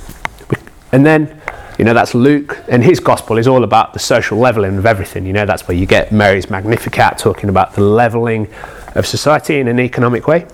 And 0.91 1.05
then, 1.05 1.38
you 1.79 1.85
know, 1.85 1.93
that's 1.93 2.13
Luke, 2.13 2.61
and 2.67 2.83
his 2.83 2.99
gospel 2.99 3.37
is 3.37 3.47
all 3.47 3.63
about 3.63 3.93
the 3.93 3.99
social 3.99 4.37
levelling 4.37 4.77
of 4.77 4.85
everything. 4.85 5.25
You 5.25 5.31
know, 5.31 5.45
that's 5.45 5.65
where 5.65 5.77
you 5.77 5.85
get 5.85 6.11
Mary's 6.11 6.49
Magnificat 6.49 7.17
talking 7.17 7.49
about 7.49 7.73
the 7.73 7.81
levelling 7.81 8.49
of 8.95 9.07
society 9.07 9.59
in 9.59 9.69
an 9.69 9.79
economic 9.79 10.27
way. 10.27 10.45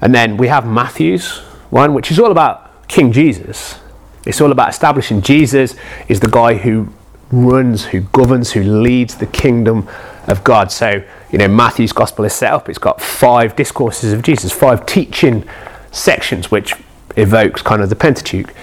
And 0.00 0.14
then 0.14 0.36
we 0.36 0.46
have 0.46 0.64
Matthew's 0.64 1.38
one, 1.70 1.94
which 1.94 2.12
is 2.12 2.20
all 2.20 2.30
about 2.30 2.86
King 2.86 3.10
Jesus. 3.10 3.80
It's 4.24 4.40
all 4.40 4.52
about 4.52 4.68
establishing 4.68 5.20
Jesus 5.20 5.74
is 6.08 6.20
the 6.20 6.28
guy 6.28 6.54
who 6.54 6.92
runs, 7.32 7.86
who 7.86 8.00
governs, 8.00 8.52
who 8.52 8.62
leads 8.62 9.16
the 9.16 9.26
kingdom 9.26 9.88
of 10.28 10.44
God. 10.44 10.70
So, 10.70 11.02
you 11.32 11.38
know, 11.38 11.48
Matthew's 11.48 11.92
gospel 11.92 12.24
is 12.24 12.34
set 12.34 12.52
up, 12.52 12.68
it's 12.68 12.78
got 12.78 13.00
five 13.00 13.56
discourses 13.56 14.12
of 14.12 14.22
Jesus, 14.22 14.52
five 14.52 14.86
teaching 14.86 15.48
sections, 15.90 16.52
which 16.52 16.74
evokes 17.16 17.62
kind 17.62 17.82
of 17.82 17.88
the 17.88 17.96
Pentateuch. 17.96 18.54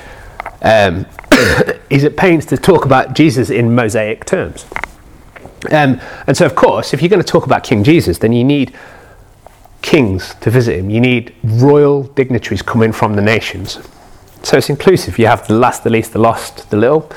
Um, 0.62 1.06
he's 1.90 2.04
at 2.04 2.18
pains 2.18 2.46
to 2.48 2.58
talk 2.58 2.86
about 2.86 3.14
Jesus 3.16 3.50
in 3.50 3.76
Mosaic 3.76 4.26
terms. 4.26 4.66
Um, 5.72 6.00
and 6.28 6.38
so, 6.38 6.46
of 6.46 6.56
course, 6.56 6.94
if 6.94 7.02
you're 7.02 7.10
going 7.10 7.22
to 7.22 7.28
talk 7.28 7.46
about 7.46 7.64
King 7.64 7.84
Jesus, 7.84 8.20
then 8.20 8.32
you 8.32 8.44
need 8.44 8.76
kings 9.82 10.36
to 10.42 10.50
visit 10.50 10.78
him. 10.78 10.90
You 10.90 11.00
need 11.00 11.34
royal 11.44 12.04
dignitaries 12.04 12.62
coming 12.62 12.92
from 12.92 13.16
the 13.16 13.22
nations. 13.22 13.80
So 14.44 14.58
it's 14.58 14.70
inclusive. 14.70 15.18
You 15.18 15.28
have 15.28 15.48
the 15.48 15.56
last, 15.56 15.84
the 15.84 15.90
least, 15.90 16.14
the 16.14 16.20
lost, 16.20 16.70
the 16.70 16.78
little. 16.78 17.12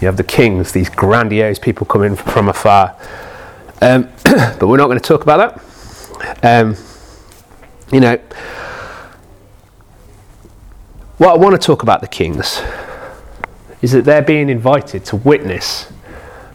You 0.00 0.06
have 0.06 0.16
the 0.16 0.24
kings, 0.24 0.72
these 0.72 0.88
grandiose 0.88 1.58
people 1.58 1.86
coming 1.86 2.16
from 2.16 2.48
afar. 2.48 2.96
Um, 3.80 4.08
but 4.24 4.66
we're 4.66 4.78
not 4.78 4.86
going 4.86 4.98
to 4.98 5.04
talk 5.04 5.22
about 5.22 5.62
that. 5.62 6.44
Um, 6.44 6.76
you 7.92 8.00
know, 8.00 8.18
what 11.22 11.36
I 11.36 11.38
want 11.38 11.52
to 11.54 11.64
talk 11.64 11.84
about 11.84 12.00
the 12.00 12.08
kings 12.08 12.60
is 13.80 13.92
that 13.92 14.04
they're 14.04 14.22
being 14.22 14.48
invited 14.48 15.04
to 15.04 15.14
witness 15.14 15.92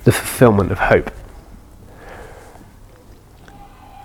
the 0.04 0.12
fulfillment 0.12 0.74
of 0.74 0.80
hope. 0.80 1.10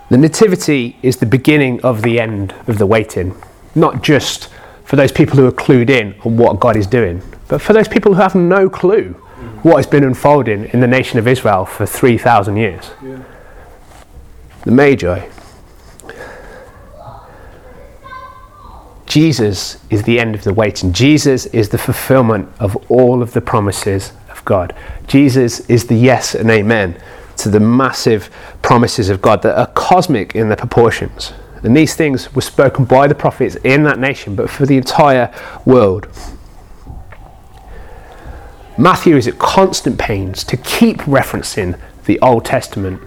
The 0.08 0.18
Nativity 0.18 0.96
is 1.02 1.16
the 1.16 1.26
beginning 1.26 1.80
of 1.82 2.02
the 2.02 2.20
end 2.20 2.54
of 2.68 2.78
the 2.78 2.86
waiting, 2.86 3.34
not 3.74 4.04
just 4.04 4.50
for 4.84 4.94
those 4.94 5.10
people 5.10 5.36
who 5.36 5.46
are 5.48 5.52
clued 5.52 5.90
in 5.90 6.14
on 6.24 6.36
what 6.36 6.60
God 6.60 6.76
is 6.76 6.86
doing, 6.86 7.22
but 7.48 7.60
for 7.60 7.72
those 7.72 7.88
people 7.88 8.14
who 8.14 8.20
have 8.20 8.36
no 8.36 8.70
clue 8.70 9.14
what 9.64 9.78
has 9.78 9.86
been 9.88 10.04
unfolding 10.04 10.66
in 10.66 10.78
the 10.78 10.86
nation 10.86 11.18
of 11.18 11.26
Israel 11.26 11.64
for 11.66 11.86
3,000 11.86 12.56
years. 12.56 12.92
Yeah. 13.02 13.20
The 14.64 14.70
Magi. 14.70 15.28
Jesus 19.12 19.76
is 19.90 20.04
the 20.04 20.18
end 20.18 20.34
of 20.34 20.42
the 20.42 20.54
waiting. 20.54 20.90
Jesus 20.90 21.44
is 21.44 21.68
the 21.68 21.76
fulfillment 21.76 22.48
of 22.58 22.74
all 22.90 23.20
of 23.20 23.34
the 23.34 23.42
promises 23.42 24.14
of 24.30 24.42
God. 24.46 24.74
Jesus 25.06 25.60
is 25.68 25.86
the 25.86 25.94
yes 25.94 26.34
and 26.34 26.50
amen 26.50 26.98
to 27.36 27.50
the 27.50 27.60
massive 27.60 28.30
promises 28.62 29.10
of 29.10 29.20
God 29.20 29.42
that 29.42 29.58
are 29.58 29.66
cosmic 29.74 30.34
in 30.34 30.48
their 30.48 30.56
proportions. 30.56 31.34
And 31.62 31.76
these 31.76 31.94
things 31.94 32.34
were 32.34 32.40
spoken 32.40 32.86
by 32.86 33.06
the 33.06 33.14
prophets 33.14 33.56
in 33.56 33.82
that 33.82 33.98
nation, 33.98 34.34
but 34.34 34.48
for 34.48 34.64
the 34.64 34.78
entire 34.78 35.30
world. 35.66 36.08
Matthew 38.78 39.18
is 39.18 39.28
at 39.28 39.38
constant 39.38 39.98
pains 39.98 40.42
to 40.44 40.56
keep 40.56 41.00
referencing 41.00 41.78
the 42.06 42.18
Old 42.20 42.46
Testament. 42.46 43.02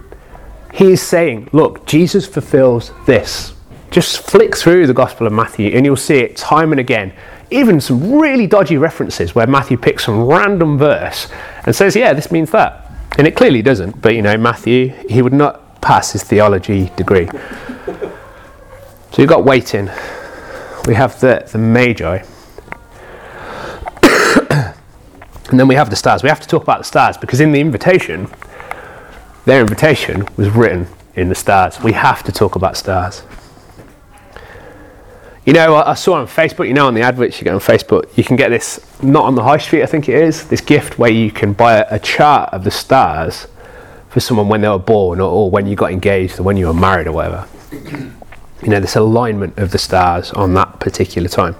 He 0.72 0.92
is 0.92 1.02
saying, 1.02 1.48
look, 1.50 1.84
Jesus 1.84 2.28
fulfills 2.28 2.92
this. 3.06 3.55
Just 3.90 4.18
flick 4.18 4.56
through 4.56 4.86
the 4.86 4.94
Gospel 4.94 5.26
of 5.26 5.32
Matthew 5.32 5.70
and 5.70 5.86
you'll 5.86 5.96
see 5.96 6.18
it 6.18 6.36
time 6.36 6.72
and 6.72 6.80
again. 6.80 7.12
Even 7.50 7.80
some 7.80 8.18
really 8.18 8.46
dodgy 8.46 8.76
references 8.76 9.34
where 9.34 9.46
Matthew 9.46 9.76
picks 9.76 10.04
some 10.04 10.24
random 10.24 10.76
verse 10.76 11.28
and 11.64 11.74
says, 11.74 11.94
yeah, 11.94 12.12
this 12.12 12.30
means 12.30 12.50
that. 12.50 12.90
And 13.18 13.26
it 13.26 13.36
clearly 13.36 13.62
doesn't, 13.62 14.02
but 14.02 14.14
you 14.14 14.22
know, 14.22 14.36
Matthew, 14.36 14.88
he 15.08 15.22
would 15.22 15.32
not 15.32 15.80
pass 15.80 16.12
his 16.12 16.22
theology 16.22 16.90
degree. 16.96 17.28
So 19.12 19.22
you've 19.22 19.30
got 19.30 19.44
waiting. 19.44 19.88
We 20.86 20.94
have 20.94 21.18
the, 21.20 21.48
the 21.50 21.58
Magi. 21.58 22.18
and 25.50 25.58
then 25.58 25.68
we 25.68 25.76
have 25.76 25.88
the 25.88 25.96
stars. 25.96 26.22
We 26.22 26.28
have 26.28 26.40
to 26.40 26.48
talk 26.48 26.62
about 26.62 26.78
the 26.78 26.84
stars 26.84 27.16
because 27.16 27.40
in 27.40 27.52
the 27.52 27.60
invitation, 27.60 28.28
their 29.46 29.60
invitation 29.60 30.26
was 30.36 30.50
written 30.50 30.88
in 31.14 31.28
the 31.28 31.34
stars. 31.34 31.82
We 31.82 31.92
have 31.92 32.22
to 32.24 32.32
talk 32.32 32.56
about 32.56 32.76
stars. 32.76 33.22
You 35.46 35.52
know, 35.52 35.76
I 35.76 35.94
saw 35.94 36.14
on 36.14 36.26
Facebook, 36.26 36.66
you 36.66 36.74
know, 36.74 36.88
on 36.88 36.94
the 36.94 37.02
adverts 37.02 37.38
you 37.38 37.44
get 37.44 37.54
on 37.54 37.60
Facebook, 37.60 38.14
you 38.18 38.24
can 38.24 38.34
get 38.34 38.48
this, 38.48 38.84
not 39.00 39.24
on 39.24 39.36
the 39.36 39.44
high 39.44 39.58
street, 39.58 39.84
I 39.84 39.86
think 39.86 40.08
it 40.08 40.16
is, 40.16 40.48
this 40.48 40.60
gift 40.60 40.98
where 40.98 41.10
you 41.10 41.30
can 41.30 41.52
buy 41.52 41.76
a, 41.78 41.86
a 41.94 41.98
chart 42.00 42.52
of 42.52 42.64
the 42.64 42.72
stars 42.72 43.46
for 44.08 44.18
someone 44.18 44.48
when 44.48 44.60
they 44.60 44.68
were 44.68 44.76
born 44.76 45.20
or, 45.20 45.30
or 45.30 45.48
when 45.48 45.68
you 45.68 45.76
got 45.76 45.92
engaged 45.92 46.40
or 46.40 46.42
when 46.42 46.56
you 46.56 46.66
were 46.66 46.74
married 46.74 47.06
or 47.06 47.12
whatever 47.12 47.46
you 48.62 48.68
know, 48.68 48.80
this 48.80 48.96
alignment 48.96 49.56
of 49.56 49.70
the 49.70 49.78
stars 49.78 50.32
on 50.32 50.54
that 50.54 50.80
particular 50.80 51.28
time. 51.28 51.54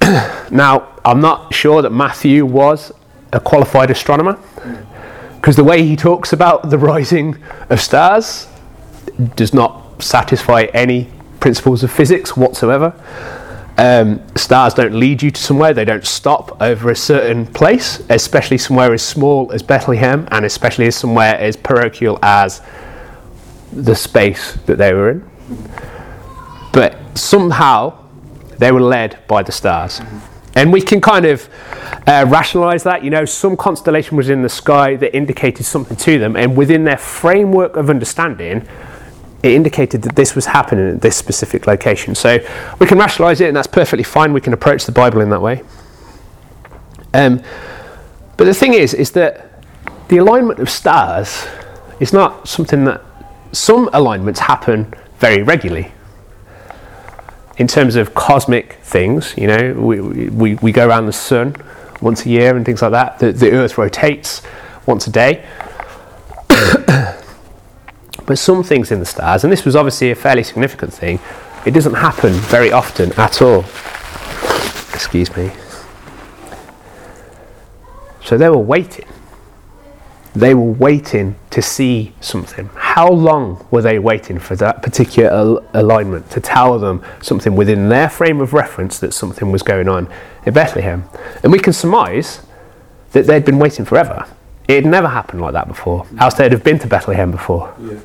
now, 0.50 0.92
I'm 1.04 1.20
not 1.20 1.54
sure 1.54 1.82
that 1.82 1.90
Matthew 1.90 2.44
was 2.44 2.90
a 3.32 3.38
qualified 3.38 3.92
astronomer 3.92 4.40
because 5.36 5.54
the 5.54 5.62
way 5.62 5.86
he 5.86 5.94
talks 5.94 6.32
about 6.32 6.70
the 6.70 6.78
rising 6.92 7.36
of 7.70 7.80
stars 7.80 8.48
does 9.36 9.54
not 9.54 10.02
satisfy 10.02 10.62
any 10.74 11.10
principles 11.44 11.82
of 11.82 11.92
physics 11.92 12.34
whatsoever. 12.34 12.94
Um, 13.76 14.26
stars 14.34 14.72
don't 14.72 14.94
lead 14.94 15.22
you 15.22 15.30
to 15.30 15.38
somewhere, 15.38 15.74
they 15.74 15.84
don't 15.84 16.06
stop 16.06 16.56
over 16.62 16.90
a 16.90 16.96
certain 16.96 17.44
place, 17.44 18.00
especially 18.08 18.56
somewhere 18.56 18.94
as 18.94 19.02
small 19.02 19.52
as 19.52 19.62
Bethlehem 19.62 20.26
and 20.30 20.46
especially 20.46 20.86
as 20.86 20.96
somewhere 20.96 21.36
as 21.36 21.54
parochial 21.54 22.18
as 22.22 22.62
the 23.74 23.94
space 23.94 24.54
that 24.64 24.78
they 24.78 24.94
were 24.94 25.10
in. 25.10 25.30
But 26.72 26.96
somehow 27.14 27.92
they 28.56 28.72
were 28.72 28.80
led 28.80 29.18
by 29.28 29.42
the 29.42 29.52
stars. 29.52 30.00
And 30.54 30.72
we 30.72 30.80
can 30.80 31.02
kind 31.02 31.26
of 31.26 31.46
uh, 32.06 32.24
rationalize 32.26 32.84
that. 32.84 33.04
You 33.04 33.10
know, 33.10 33.26
some 33.26 33.54
constellation 33.54 34.16
was 34.16 34.30
in 34.30 34.40
the 34.40 34.48
sky 34.48 34.96
that 34.96 35.14
indicated 35.14 35.64
something 35.66 35.98
to 35.98 36.18
them, 36.18 36.36
and 36.36 36.56
within 36.56 36.84
their 36.84 36.96
framework 36.96 37.76
of 37.76 37.90
understanding, 37.90 38.66
it 39.44 39.52
indicated 39.52 40.02
that 40.02 40.16
this 40.16 40.34
was 40.34 40.46
happening 40.46 40.88
at 40.88 41.02
this 41.02 41.16
specific 41.16 41.66
location. 41.66 42.14
So 42.14 42.38
we 42.78 42.86
can 42.86 42.98
rationalize 42.98 43.40
it, 43.40 43.48
and 43.48 43.56
that's 43.56 43.66
perfectly 43.66 44.02
fine. 44.02 44.32
We 44.32 44.40
can 44.40 44.54
approach 44.54 44.86
the 44.86 44.92
Bible 44.92 45.20
in 45.20 45.28
that 45.30 45.42
way. 45.42 45.62
Um, 47.12 47.42
but 48.36 48.44
the 48.44 48.54
thing 48.54 48.72
is, 48.72 48.94
is 48.94 49.12
that 49.12 49.62
the 50.08 50.16
alignment 50.16 50.60
of 50.60 50.70
stars 50.70 51.46
is 52.00 52.12
not 52.12 52.48
something 52.48 52.84
that 52.86 53.02
some 53.52 53.90
alignments 53.92 54.40
happen 54.40 54.92
very 55.18 55.42
regularly 55.42 55.92
in 57.58 57.68
terms 57.68 57.96
of 57.96 58.14
cosmic 58.14 58.74
things, 58.82 59.34
you 59.36 59.46
know, 59.46 59.74
we, 59.74 60.00
we, 60.00 60.54
we 60.56 60.72
go 60.72 60.88
around 60.88 61.06
the 61.06 61.12
sun 61.12 61.54
once 62.00 62.26
a 62.26 62.28
year 62.28 62.56
and 62.56 62.66
things 62.66 62.82
like 62.82 62.90
that. 62.90 63.18
The, 63.18 63.32
the 63.32 63.52
earth 63.52 63.78
rotates 63.78 64.42
once 64.86 65.06
a 65.06 65.10
day. 65.10 65.46
but 68.26 68.38
some 68.38 68.62
things 68.62 68.90
in 68.90 69.00
the 69.00 69.06
stars, 69.06 69.44
and 69.44 69.52
this 69.52 69.64
was 69.64 69.76
obviously 69.76 70.10
a 70.10 70.14
fairly 70.14 70.42
significant 70.42 70.92
thing, 70.92 71.18
it 71.66 71.72
doesn't 71.72 71.94
happen 71.94 72.32
very 72.32 72.72
often 72.72 73.12
at 73.18 73.40
all. 73.42 73.60
Excuse 74.94 75.34
me. 75.36 75.50
So 78.22 78.38
they 78.38 78.48
were 78.48 78.58
waiting 78.58 79.06
they 80.34 80.52
were 80.52 80.72
waiting 80.72 81.36
to 81.50 81.62
see 81.62 82.12
something. 82.20 82.68
How 82.74 83.08
long 83.08 83.64
were 83.70 83.82
they 83.82 84.00
waiting 84.00 84.40
for 84.40 84.56
that 84.56 84.82
particular 84.82 85.30
al- 85.30 85.64
alignment 85.74 86.28
to 86.30 86.40
tell 86.40 86.78
them 86.78 87.02
something 87.22 87.54
within 87.54 87.88
their 87.88 88.08
frame 88.08 88.40
of 88.40 88.52
reference 88.52 88.98
that 88.98 89.14
something 89.14 89.52
was 89.52 89.62
going 89.62 89.88
on 89.88 90.08
in 90.44 90.52
Bethlehem? 90.52 91.04
And 91.44 91.52
we 91.52 91.60
can 91.60 91.72
surmise 91.72 92.44
that 93.12 93.26
they'd 93.26 93.44
been 93.44 93.60
waiting 93.60 93.84
forever. 93.84 94.26
It 94.66 94.76
had 94.76 94.86
never 94.86 95.08
happened 95.08 95.42
like 95.42 95.52
that 95.52 95.68
before, 95.68 96.06
else 96.18 96.34
they'd 96.34 96.52
have 96.52 96.64
been 96.64 96.78
to 96.78 96.86
Bethlehem 96.86 97.30
before. 97.30 97.74
Yeah. 97.80 98.00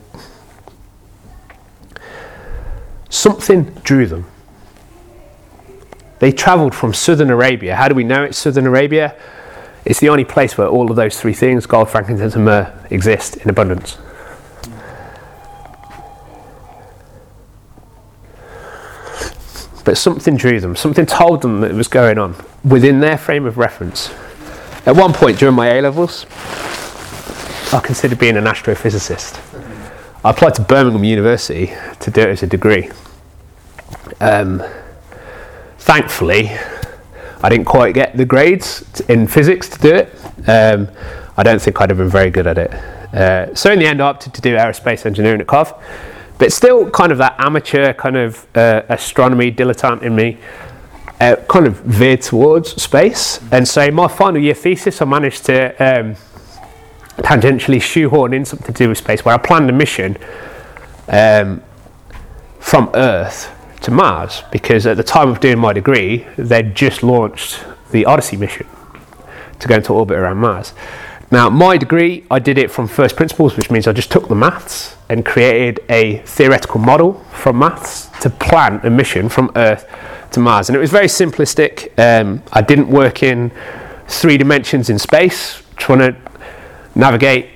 Something 3.09 3.63
drew 3.83 4.05
them. 4.05 4.25
They 6.19 6.31
travelled 6.33 6.75
from 6.75 6.93
southern 6.93 7.29
Arabia. 7.29 7.75
How 7.75 7.87
do 7.87 7.95
we 7.95 8.03
know 8.03 8.23
it's 8.23 8.37
southern 8.37 8.67
Arabia? 8.67 9.15
It's 9.85 10.01
the 10.01 10.09
only 10.09 10.25
place 10.25 10.57
where 10.57 10.67
all 10.67 10.91
of 10.91 10.97
those 10.97 11.19
three 11.19 11.33
things, 11.33 11.65
gold, 11.65 11.89
frankincense, 11.89 12.35
and 12.35 12.45
myrrh, 12.45 12.71
exist 12.89 13.37
in 13.37 13.49
abundance. 13.49 13.97
But 19.85 19.97
something 19.97 20.35
drew 20.35 20.59
them, 20.59 20.75
something 20.75 21.05
told 21.05 21.41
them 21.41 21.61
that 21.61 21.71
it 21.71 21.75
was 21.75 21.87
going 21.87 22.19
on 22.19 22.35
within 22.63 22.99
their 22.99 23.17
frame 23.17 23.45
of 23.45 23.57
reference. 23.57 24.11
At 24.89 24.95
one 24.95 25.13
point 25.13 25.37
during 25.37 25.53
my 25.53 25.67
A 25.67 25.83
levels, 25.83 26.25
I 27.71 27.79
considered 27.79 28.17
being 28.17 28.37
an 28.37 28.45
astrophysicist. 28.45 29.39
I 30.25 30.31
applied 30.31 30.55
to 30.55 30.63
Birmingham 30.63 31.03
University 31.03 31.71
to 31.99 32.09
do 32.09 32.21
it 32.21 32.29
as 32.29 32.41
a 32.41 32.47
degree. 32.47 32.89
Um, 34.19 34.63
thankfully, 35.77 36.49
I 37.43 37.49
didn't 37.49 37.65
quite 37.65 37.93
get 37.93 38.17
the 38.17 38.25
grades 38.25 38.83
in 39.01 39.27
physics 39.27 39.69
to 39.69 39.77
do 39.77 39.93
it. 39.93 40.15
Um, 40.49 40.89
I 41.37 41.43
don't 41.43 41.61
think 41.61 41.79
I'd 41.79 41.91
have 41.91 41.99
been 41.99 42.09
very 42.09 42.31
good 42.31 42.47
at 42.47 42.57
it. 42.57 42.73
Uh, 43.13 43.53
so 43.53 43.71
in 43.71 43.77
the 43.77 43.85
end, 43.85 44.01
I 44.01 44.07
opted 44.07 44.33
to 44.33 44.41
do 44.41 44.55
aerospace 44.55 45.05
engineering 45.05 45.39
at 45.39 45.45
Cov, 45.45 45.71
but 46.39 46.51
still 46.51 46.89
kind 46.89 47.11
of 47.11 47.19
that 47.19 47.35
amateur 47.37 47.93
kind 47.93 48.17
of 48.17 48.47
uh, 48.57 48.81
astronomy 48.89 49.51
dilettante 49.51 50.01
in 50.01 50.15
me. 50.15 50.39
Uh, 51.19 51.35
kind 51.49 51.67
of 51.67 51.75
veered 51.81 52.21
towards 52.21 52.81
space, 52.81 53.41
and 53.51 53.67
so 53.67 53.91
my 53.91 54.07
final 54.07 54.41
year 54.41 54.53
thesis, 54.53 55.01
I 55.01 55.05
managed 55.05 55.45
to 55.47 55.71
um, 55.83 56.15
tangentially 57.17 57.81
shoehorn 57.81 58.33
in 58.33 58.45
something 58.45 58.73
to 58.73 58.83
do 58.83 58.87
with 58.87 58.99
space, 58.99 59.25
where 59.25 59.35
I 59.35 59.37
planned 59.37 59.69
a 59.69 59.73
mission 59.73 60.17
um, 61.09 61.61
from 62.59 62.89
Earth 62.93 63.53
to 63.81 63.91
Mars 63.91 64.43
because 64.51 64.85
at 64.85 64.97
the 64.97 65.03
time 65.03 65.29
of 65.29 65.39
doing 65.39 65.59
my 65.59 65.73
degree, 65.73 66.25
they'd 66.37 66.75
just 66.75 67.03
launched 67.03 67.65
the 67.91 68.05
Odyssey 68.05 68.37
mission 68.37 68.67
to 69.59 69.67
go 69.67 69.75
into 69.75 69.93
orbit 69.93 70.17
around 70.17 70.37
Mars. 70.37 70.73
Now, 71.31 71.49
my 71.49 71.77
degree, 71.77 72.25
I 72.31 72.39
did 72.39 72.57
it 72.57 72.71
from 72.71 72.87
first 72.87 73.15
principles, 73.15 73.55
which 73.55 73.69
means 73.69 73.87
I 73.87 73.93
just 73.93 74.11
took 74.11 74.27
the 74.27 74.35
maths 74.35 74.95
and 75.09 75.25
created 75.25 75.79
a 75.89 76.19
theoretical 76.19 76.79
model 76.79 77.13
from 77.31 77.59
maths 77.59 78.07
to 78.21 78.29
plan 78.29 78.79
a 78.83 78.89
mission 78.89 79.29
from 79.29 79.51
Earth 79.55 79.85
to 80.31 80.39
Mars. 80.39 80.69
And 80.69 80.75
it 80.75 80.79
was 80.79 80.91
very 80.91 81.07
simplistic. 81.07 81.91
Um, 81.97 82.43
I 82.53 82.61
didn't 82.61 82.89
work 82.89 83.23
in 83.23 83.51
three 84.07 84.37
dimensions 84.37 84.89
in 84.89 84.99
space, 84.99 85.63
trying 85.75 85.99
to 85.99 86.15
navigate 86.95 87.49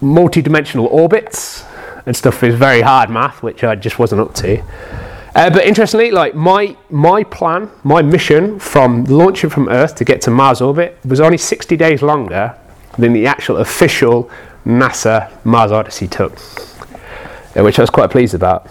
multi 0.00 0.42
dimensional 0.42 0.86
orbits 0.86 1.64
and 2.06 2.16
stuff 2.16 2.42
is 2.42 2.54
very 2.54 2.80
hard 2.80 3.10
math, 3.10 3.42
which 3.42 3.62
I 3.64 3.74
just 3.74 3.98
wasn't 3.98 4.20
up 4.20 4.34
to. 4.34 4.60
Uh, 5.34 5.48
but 5.48 5.64
interestingly, 5.64 6.10
like 6.10 6.34
my 6.34 6.76
my 6.90 7.24
plan, 7.24 7.70
my 7.84 8.02
mission 8.02 8.58
from 8.58 9.04
launching 9.04 9.48
from 9.48 9.68
Earth 9.68 9.94
to 9.96 10.04
get 10.04 10.20
to 10.22 10.30
Mars 10.30 10.60
orbit 10.60 10.98
was 11.04 11.20
only 11.20 11.38
60 11.38 11.76
days 11.76 12.02
longer 12.02 12.54
than 12.98 13.12
the 13.12 13.26
actual 13.26 13.58
official 13.58 14.30
NASA 14.66 15.30
Mars 15.44 15.72
Odyssey 15.72 16.06
took, 16.06 16.38
uh, 17.56 17.62
which 17.62 17.78
I 17.78 17.82
was 17.82 17.90
quite 17.90 18.10
pleased 18.10 18.34
about. 18.34 18.66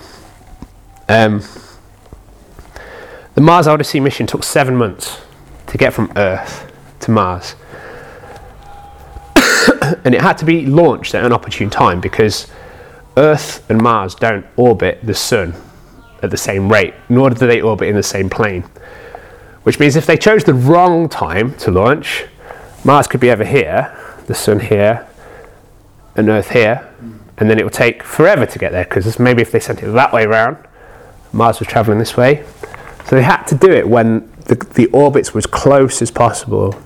Um, 1.10 1.41
the 3.36 3.41
Mars 3.41 3.67
Odyssey 3.67 4.00
mission 4.00 4.28
took 4.28 4.44
seven 4.44 4.76
months 4.76 5.22
to 5.67 5.78
get 5.78 5.94
from 5.94 6.12
Earth 6.15 6.72
to 7.02 7.12
Mars. 7.12 7.56
and 10.04 10.13
it 10.13 10.22
had 10.22 10.38
to 10.39 10.46
be 10.46 10.65
launched 10.65 11.15
at 11.15 11.24
an 11.24 11.32
opportune 11.32 11.70
time 11.70 12.02
because 12.02 12.48
Earth 13.17 13.70
and 13.70 13.82
Mars 13.82 14.15
don't 14.15 14.46
orbit 14.58 15.00
the 15.04 15.13
Sun 15.13 15.54
at 16.22 16.30
the 16.30 16.38
same 16.38 16.72
rate, 16.72 16.94
nor 17.10 17.30
do 17.30 17.48
they 17.48 17.62
orbit 17.62 17.88
in 17.88 17.96
the 17.96 18.04
same 18.04 18.30
plane. 18.30 18.63
Which 19.63 19.80
means 19.80 19.96
if 19.96 20.06
they 20.06 20.17
chose 20.17 20.44
the 20.44 20.54
wrong 20.54 21.08
time 21.08 21.56
to 21.60 21.72
launch, 21.72 22.26
Mars 22.84 23.08
could 23.08 23.20
be 23.20 23.32
over 23.32 23.46
here, 23.46 23.96
the 24.28 24.36
Sun 24.36 24.60
here, 24.60 25.08
and 26.15 26.30
Earth 26.30 26.50
here, 26.52 26.88
and 27.38 27.50
then 27.50 27.60
it 27.60 27.63
would 27.63 27.74
take 27.74 28.04
forever 28.04 28.46
to 28.46 28.60
get 28.60 28.72
there 28.72 28.84
because 28.84 29.17
maybe 29.20 29.41
if 29.41 29.52
they 29.52 29.60
sent 29.60 29.82
it 29.82 29.88
that 29.88 30.12
way 30.12 30.26
around, 30.26 30.58
Mars 31.32 31.60
was 31.60 31.67
traveling 31.67 32.00
this 32.00 32.17
way. 32.17 32.46
So 33.06 33.16
they 33.16 33.24
had 33.24 33.44
to 33.46 33.56
do 33.56 33.72
it 33.72 33.88
when 33.88 34.32
the, 34.46 34.56
the 34.56 34.88
orbits 34.88 35.34
were 35.34 35.40
as 35.40 35.46
close 35.46 36.02
as 36.02 36.12
possible. 36.12 36.80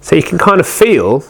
So 0.00 0.16
you 0.16 0.22
can 0.22 0.38
kind 0.38 0.60
of 0.60 0.66
feel 0.66 1.24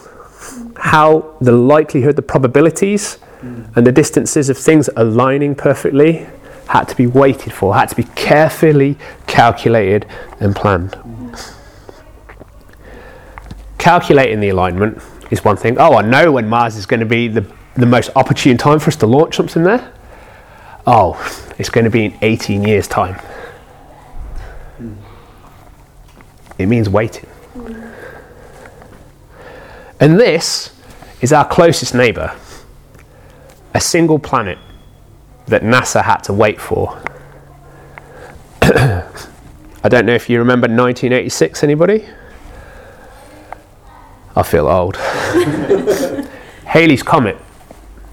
how 0.77 1.35
the 1.39 1.51
likelihood, 1.51 2.15
the 2.15 2.21
probabilities, 2.21 3.17
mm. 3.41 3.75
and 3.75 3.87
the 3.87 3.91
distances 3.91 4.49
of 4.49 4.57
things 4.57 4.89
aligning 4.95 5.55
perfectly 5.55 6.27
had 6.67 6.85
to 6.85 6.95
be 6.95 7.07
waited 7.07 7.53
for, 7.53 7.75
had 7.75 7.89
to 7.89 7.95
be 7.95 8.03
carefully 8.15 8.97
calculated 9.27 10.05
and 10.39 10.55
planned. 10.55 10.97
Calculating 13.77 14.39
the 14.39 14.49
alignment 14.49 15.01
is 15.29 15.43
one 15.43 15.57
thing. 15.57 15.77
Oh, 15.79 15.95
I 15.95 16.01
know 16.01 16.31
when 16.31 16.49
Mars 16.49 16.75
is 16.75 16.85
going 16.85 17.01
to 17.01 17.05
be 17.05 17.27
the, 17.27 17.45
the 17.75 17.85
most 17.85 18.09
opportune 18.15 18.57
time 18.57 18.79
for 18.79 18.87
us 18.87 18.95
to 18.97 19.07
launch 19.07 19.35
something 19.35 19.63
there. 19.63 19.93
Oh, 20.87 21.15
it's 21.57 21.69
going 21.69 21.85
to 21.85 21.91
be 21.91 22.05
in 22.05 22.17
18 22.21 22.63
years' 22.63 22.87
time. 22.87 23.19
It 26.57 26.67
means 26.67 26.89
waiting. 26.89 27.27
And 29.99 30.19
this 30.19 30.73
is 31.21 31.31
our 31.31 31.47
closest 31.47 31.95
neighbour, 31.95 32.35
a 33.73 33.81
single 33.81 34.19
planet 34.19 34.57
that 35.47 35.61
NASA 35.61 36.03
had 36.03 36.17
to 36.17 36.33
wait 36.33 36.59
for. 36.59 37.01
I 38.61 39.89
don't 39.89 40.05
know 40.05 40.15
if 40.15 40.29
you 40.29 40.39
remember 40.39 40.65
1986, 40.65 41.63
anybody? 41.63 42.05
I 44.35 44.43
feel 44.43 44.67
old. 44.67 44.97
Halley's 46.65 47.03
Comet. 47.03 47.37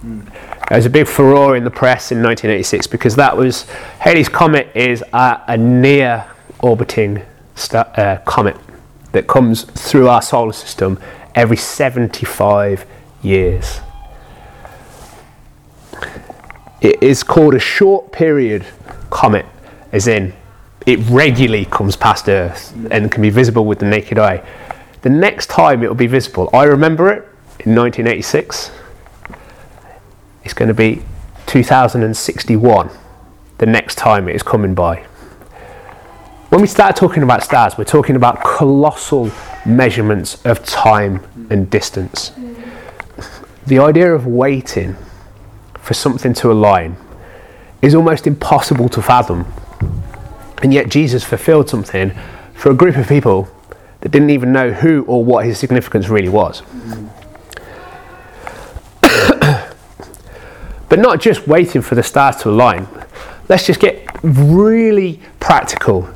There 0.02 0.78
was 0.78 0.86
a 0.86 0.90
big 0.90 1.06
furore 1.06 1.56
in 1.56 1.64
the 1.64 1.70
press 1.70 2.12
in 2.12 2.22
1986 2.22 2.86
because 2.86 3.16
that 3.16 3.36
was 3.36 3.64
Halley's 3.98 4.28
Comet 4.28 4.70
is 4.74 5.02
a, 5.12 5.42
a 5.48 5.56
near 5.56 6.26
orbiting 6.60 7.22
st- 7.54 7.86
uh, 7.98 8.18
comet. 8.24 8.56
that 9.12 9.26
comes 9.26 9.64
through 9.64 10.08
our 10.08 10.22
solar 10.22 10.52
system 10.52 10.98
every 11.34 11.56
75 11.56 12.86
years. 13.22 13.80
It 16.80 17.02
is 17.02 17.22
called 17.22 17.54
a 17.54 17.60
short 17.60 18.10
period 18.10 18.66
comet, 19.10 19.46
as 19.92 20.08
in 20.08 20.32
it 20.86 20.98
regularly 21.08 21.64
comes 21.66 21.94
past 21.94 22.28
Earth 22.28 22.74
and 22.90 23.10
can 23.12 23.22
be 23.22 23.30
visible 23.30 23.66
with 23.66 23.78
the 23.78 23.86
naked 23.86 24.18
eye. 24.18 24.42
The 25.02 25.10
next 25.10 25.46
time 25.48 25.82
it 25.82 25.88
will 25.88 25.94
be 25.94 26.06
visible, 26.06 26.50
I 26.52 26.64
remember 26.64 27.12
it 27.12 27.28
in 27.60 27.74
1986. 27.74 28.72
It's 30.44 30.54
going 30.54 30.68
to 30.68 30.74
be 30.74 31.02
2061, 31.46 32.90
the 33.58 33.66
next 33.66 33.96
time 33.96 34.28
it 34.28 34.34
is 34.34 34.42
coming 34.42 34.74
by. 34.74 35.06
When 36.52 36.60
we 36.60 36.66
start 36.66 36.96
talking 36.96 37.22
about 37.22 37.42
stars, 37.42 37.78
we're 37.78 37.84
talking 37.84 38.14
about 38.14 38.44
colossal 38.44 39.30
measurements 39.64 40.44
of 40.44 40.62
time 40.66 41.26
and 41.48 41.70
distance. 41.70 42.32
The 43.66 43.78
idea 43.78 44.14
of 44.14 44.26
waiting 44.26 44.94
for 45.78 45.94
something 45.94 46.34
to 46.34 46.52
align 46.52 46.98
is 47.80 47.94
almost 47.94 48.26
impossible 48.26 48.90
to 48.90 49.00
fathom. 49.00 49.50
And 50.62 50.74
yet, 50.74 50.90
Jesus 50.90 51.24
fulfilled 51.24 51.70
something 51.70 52.12
for 52.52 52.70
a 52.70 52.74
group 52.74 52.98
of 52.98 53.08
people 53.08 53.48
that 54.02 54.10
didn't 54.10 54.28
even 54.28 54.52
know 54.52 54.72
who 54.72 55.06
or 55.06 55.24
what 55.24 55.46
his 55.46 55.56
significance 55.56 56.10
really 56.10 56.28
was. 56.28 56.60
but 60.90 60.98
not 60.98 61.18
just 61.18 61.48
waiting 61.48 61.80
for 61.80 61.94
the 61.94 62.02
stars 62.02 62.36
to 62.42 62.50
align. 62.50 62.86
Let's 63.48 63.64
just 63.64 63.80
get 63.80 64.06
really 64.22 65.18
practical. 65.40 66.10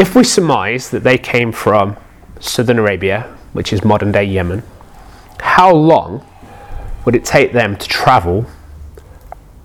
If 0.00 0.16
we 0.16 0.24
surmise 0.24 0.88
that 0.92 1.02
they 1.02 1.18
came 1.18 1.52
from 1.52 1.94
southern 2.40 2.78
Arabia, 2.78 3.36
which 3.52 3.70
is 3.70 3.84
modern 3.84 4.12
day 4.12 4.24
Yemen, 4.24 4.62
how 5.40 5.74
long 5.74 6.26
would 7.04 7.14
it 7.14 7.22
take 7.22 7.52
them 7.52 7.76
to 7.76 7.86
travel 7.86 8.46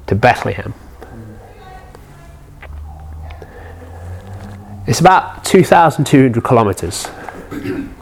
to 0.07 0.15
Bethlehem? 0.15 0.73
It's 4.85 4.99
about 4.99 5.45
2,200 5.45 6.43
kilometres. 6.43 7.07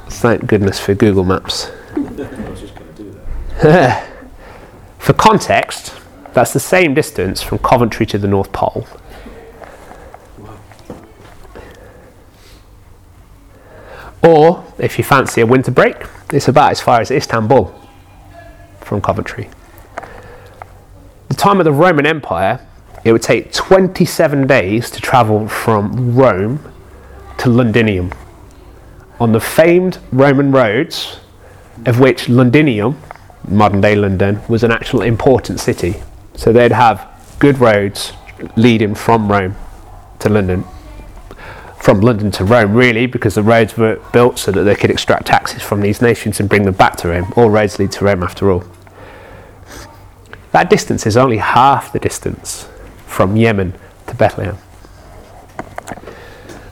Thank 0.09 0.47
goodness 0.47 0.79
for 0.79 0.95
Google 0.95 1.25
Maps. 1.25 1.65
for 4.97 5.13
context, 5.13 5.93
that's 6.33 6.51
the 6.51 6.59
same 6.59 6.95
distance 6.95 7.43
from 7.43 7.59
Coventry 7.59 8.07
to 8.07 8.17
the 8.17 8.27
North 8.27 8.51
Pole. 8.51 8.87
Or, 14.23 14.63
if 14.77 14.97
you 14.97 15.03
fancy 15.03 15.41
a 15.41 15.45
winter 15.45 15.71
break, 15.71 15.97
it's 16.31 16.47
about 16.47 16.71
as 16.71 16.79
far 16.79 17.01
as 17.01 17.11
Istanbul 17.11 17.73
from 18.79 19.01
Coventry. 19.01 19.49
The 21.27 21.35
time 21.35 21.59
of 21.59 21.65
the 21.65 21.73
Roman 21.73 22.05
Empire, 22.05 22.65
it 23.03 23.11
would 23.11 23.21
take 23.21 23.51
27 23.51 24.47
days 24.47 24.89
to 24.91 25.01
travel 25.01 25.47
from 25.49 26.15
Rome 26.15 26.71
to 27.39 27.49
Londinium 27.49 28.13
on 29.19 29.31
the 29.31 29.39
famed 29.39 29.99
Roman 30.11 30.51
roads, 30.51 31.19
of 31.85 31.99
which 31.99 32.29
Londinium, 32.29 32.97
modern 33.47 33.81
day 33.81 33.95
London, 33.95 34.41
was 34.47 34.63
an 34.63 34.71
actual 34.71 35.01
important 35.01 35.59
city. 35.59 35.95
So 36.35 36.53
they'd 36.53 36.71
have 36.71 37.09
good 37.39 37.59
roads 37.59 38.13
leading 38.55 38.95
from 38.95 39.31
Rome 39.31 39.55
to 40.19 40.29
London. 40.29 40.63
From 41.83 41.99
London 41.99 42.31
to 42.31 42.45
Rome, 42.45 42.73
really, 42.73 43.07
because 43.07 43.35
the 43.35 43.43
roads 43.43 43.75
were 43.75 44.01
built 44.13 44.39
so 44.39 44.53
that 44.53 44.63
they 44.63 44.73
could 44.73 44.89
extract 44.89 45.25
taxes 45.25 45.61
from 45.61 45.81
these 45.81 46.01
nations 46.01 46.39
and 46.39 46.47
bring 46.47 46.63
them 46.63 46.75
back 46.75 46.95
to 46.99 47.09
Rome. 47.09 47.33
All 47.35 47.49
roads 47.49 47.77
lead 47.77 47.91
to 47.91 48.05
Rome, 48.05 48.23
after 48.23 48.49
all. 48.49 48.63
That 50.53 50.69
distance 50.69 51.05
is 51.05 51.17
only 51.17 51.39
half 51.39 51.91
the 51.91 51.99
distance 51.99 52.69
from 53.05 53.35
Yemen 53.35 53.73
to 54.07 54.15
Bethlehem. 54.15 54.57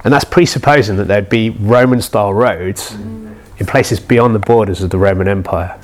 And 0.06 0.13
that's 0.13 0.24
presupposing 0.24 0.95
that 0.95 1.10
there'd 1.10 1.28
be 1.28 1.50
Roman 1.50 2.02
style 2.02 2.34
roads 2.34 2.93
in 2.93 3.65
places 3.67 4.00
beyond 4.00 4.34
the 4.34 4.39
borders 4.39 4.82
of 4.82 4.91
the 4.91 4.97
Roman 4.97 5.28
Empire. 5.28 5.78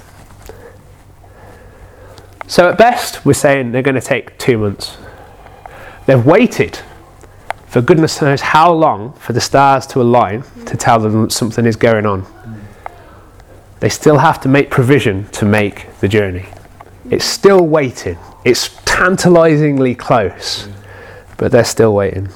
So 2.47 2.69
at 2.69 2.77
best, 2.77 3.25
we're 3.25 3.33
saying 3.33 3.73
they're 3.73 3.81
going 3.81 3.95
to 3.95 3.99
take 3.99 4.37
two 4.37 4.57
months. 4.57 4.95
They've 6.05 6.25
waited 6.25 6.79
for 7.67 7.82
goodness 7.82 8.21
knows 8.21 8.41
how 8.41 8.71
long 8.71 9.13
for 9.13 9.34
the 9.34 9.41
stars 9.41 9.86
to 9.88 10.01
align 10.01 10.43
to 10.65 10.77
tell 10.77 10.99
them 10.99 11.30
something 11.30 11.65
is 11.65 11.75
going 11.75 12.06
on. 12.06 12.25
They 13.80 13.89
still 13.89 14.17
have 14.17 14.41
to 14.41 14.49
make 14.49 14.71
provision 14.71 15.27
to 15.30 15.45
make 15.45 15.88
the 15.99 16.08
journey. 16.08 16.45
It's 17.10 17.25
still 17.25 17.65
waiting. 17.65 18.17
It's 18.43 18.69
tantalizingly 18.86 19.95
close, 19.95 20.67
but 21.38 21.51
they're 21.51 21.63
still 21.63 21.93
waiting 21.93 22.30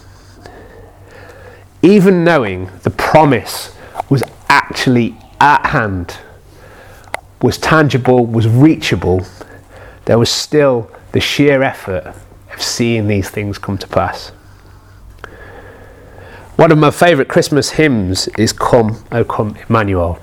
even 1.82 2.24
knowing 2.24 2.70
the 2.84 2.89
promise 2.91 3.76
was 4.10 4.24
actually 4.50 5.15
at 5.39 5.65
hand, 5.67 6.17
was 7.41 7.58
tangible, 7.58 8.26
was 8.26 8.48
reachable, 8.48 9.26
there 10.06 10.20
was 10.20 10.30
still 10.30 10.91
the 11.12 11.20
sheer 11.20 11.63
effort 11.63 12.13
of 12.54 12.62
seeing 12.62 13.08
these 13.08 13.30
things 13.30 13.58
come 13.58 13.78
to 13.78 13.88
pass. 13.88 14.32
One 16.62 16.71
of 16.71 16.78
my 16.78 16.91
favourite 16.91 17.28
Christmas 17.28 17.71
hymns 17.71 18.28
is 18.38 18.54
Come, 18.54 19.04
O 19.12 19.24
Come 19.24 19.58
Emmanuel. 19.67 20.19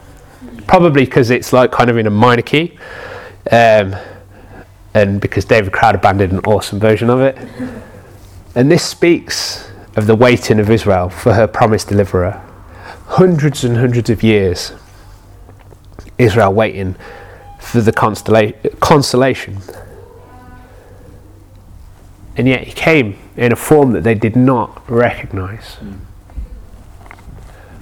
Probably 0.68 1.05
because 1.05 1.31
it's 1.31 1.53
like 1.53 1.72
kind 1.72 1.90
of 1.90 1.96
in 1.96 2.07
a 2.07 2.11
minor 2.11 2.42
key, 2.42 2.79
um, 3.51 3.96
and 4.94 5.20
because 5.20 5.44
David 5.44 5.72
Crowder 5.72 5.98
Band 5.98 6.20
did 6.20 6.31
an 6.31 6.38
awesome 6.46 6.79
version 6.79 7.11
of 7.11 7.20
it. 7.20 7.37
And 8.55 8.70
this 8.70 8.85
speaks 8.85 9.68
of 9.96 10.07
the 10.07 10.14
waiting 10.14 10.61
of 10.61 10.70
Israel 10.70 11.09
for 11.09 11.35
her 11.35 11.48
promised 11.48 11.88
deliverer. 11.88 12.40
Hundreds 13.07 13.64
and 13.64 13.77
hundreds 13.77 14.09
of 14.09 14.22
years, 14.22 14.74
Israel 16.18 16.55
waiting 16.55 16.94
for 17.59 17.81
the 17.81 17.90
consolation. 18.79 19.59
And 22.37 22.46
yet 22.46 22.62
he 22.62 22.72
came 22.72 23.18
in 23.37 23.51
a 23.51 23.57
form 23.57 23.90
that 23.90 24.05
they 24.05 24.14
did 24.14 24.37
not 24.37 24.88
recognize. 24.88 25.79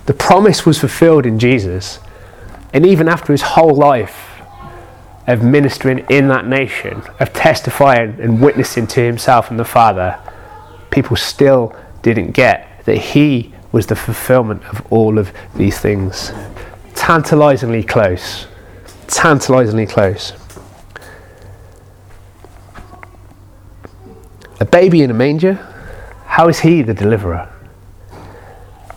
The 0.07 0.15
promise 0.15 0.65
was 0.65 0.79
fulfilled 0.79 1.27
in 1.27 1.39
Jesus, 1.39 1.99
and 2.73 2.87
even 2.87 3.09
after 3.09 3.33
his 3.33 3.43
whole 3.43 3.75
life 3.75 4.41
of 5.27 5.43
ministering 5.43 6.07
in 6.09 6.29
that 6.29 6.47
nation, 6.47 7.03
of 7.19 7.33
testifying 7.33 8.21
and 8.21 8.41
witnessing 8.41 8.87
to 8.87 9.01
himself 9.01 9.51
and 9.51 9.59
the 9.59 9.65
Father, 9.65 10.19
people 10.91 11.17
still 11.17 11.75
didn't 12.03 12.31
get 12.31 12.85
that 12.85 12.97
he 12.97 13.53
was 13.73 13.89
the 13.89 13.97
fulfillment 13.97 14.65
of 14.67 14.81
all 14.93 15.19
of 15.19 15.33
these 15.57 15.79
things. 15.79 16.31
Tantalizingly 16.95 17.83
close. 17.83 18.47
Tantalizingly 19.09 19.87
close. 19.87 20.33
A 24.61 24.65
baby 24.65 25.03
in 25.03 25.11
a 25.11 25.15
manger? 25.15 25.55
How 26.27 26.49
is 26.49 26.61
he 26.61 26.83
the 26.83 26.95
deliverer? 26.95 27.53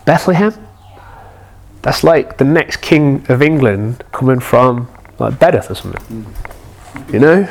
Bethlehem? 0.05 0.53
That's 1.81 2.03
like 2.03 2.37
the 2.37 2.45
next 2.45 2.77
king 2.77 3.25
of 3.29 3.41
England 3.41 4.03
coming 4.11 4.39
from 4.39 4.87
like 5.17 5.35
Bedworth 5.35 5.71
or 5.71 5.75
something. 5.75 6.23
Mm. 6.23 7.13
You 7.13 7.19
know? 7.19 7.47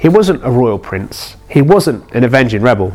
He 0.00 0.08
wasn't 0.08 0.42
a 0.46 0.50
royal 0.50 0.78
prince. 0.78 1.36
He 1.48 1.60
wasn't 1.60 2.10
an 2.14 2.24
avenging 2.24 2.62
rebel. 2.62 2.94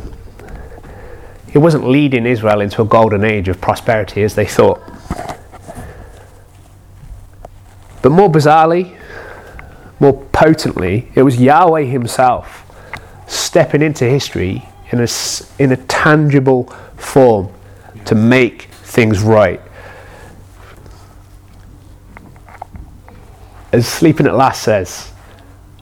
He 1.52 1.58
wasn't 1.58 1.88
leading 1.88 2.26
Israel 2.26 2.60
into 2.60 2.82
a 2.82 2.84
golden 2.84 3.24
age 3.24 3.48
of 3.48 3.60
prosperity 3.60 4.24
as 4.24 4.34
they 4.34 4.44
thought. 4.44 4.82
But 8.02 8.10
more 8.10 8.28
bizarrely, 8.28 8.98
more 10.00 10.24
potently, 10.32 11.08
it 11.14 11.22
was 11.22 11.40
Yahweh 11.40 11.84
Himself 11.84 12.64
stepping 13.28 13.82
into 13.82 14.04
history 14.04 14.68
in 14.90 15.00
a, 15.00 15.08
in 15.58 15.72
a 15.72 15.76
tangible 15.76 16.64
form 16.96 17.52
to 18.04 18.14
make 18.14 18.62
things 18.62 19.20
right. 19.22 19.60
As 23.72 23.86
Sleeping 23.86 24.26
at 24.26 24.34
Last 24.34 24.62
says, 24.62 25.12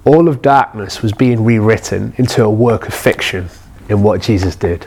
all 0.05 0.29
of 0.29 0.43
darkness 0.43 1.03
was 1.03 1.12
being 1.12 1.45
rewritten 1.45 2.14
into 2.17 2.45
a 2.45 2.51
work 2.51 2.88
of 2.88 2.95
fiction 2.95 3.49
in 3.88 4.03
what 4.03 4.21
Jesus 4.21 4.57
did. 4.57 4.87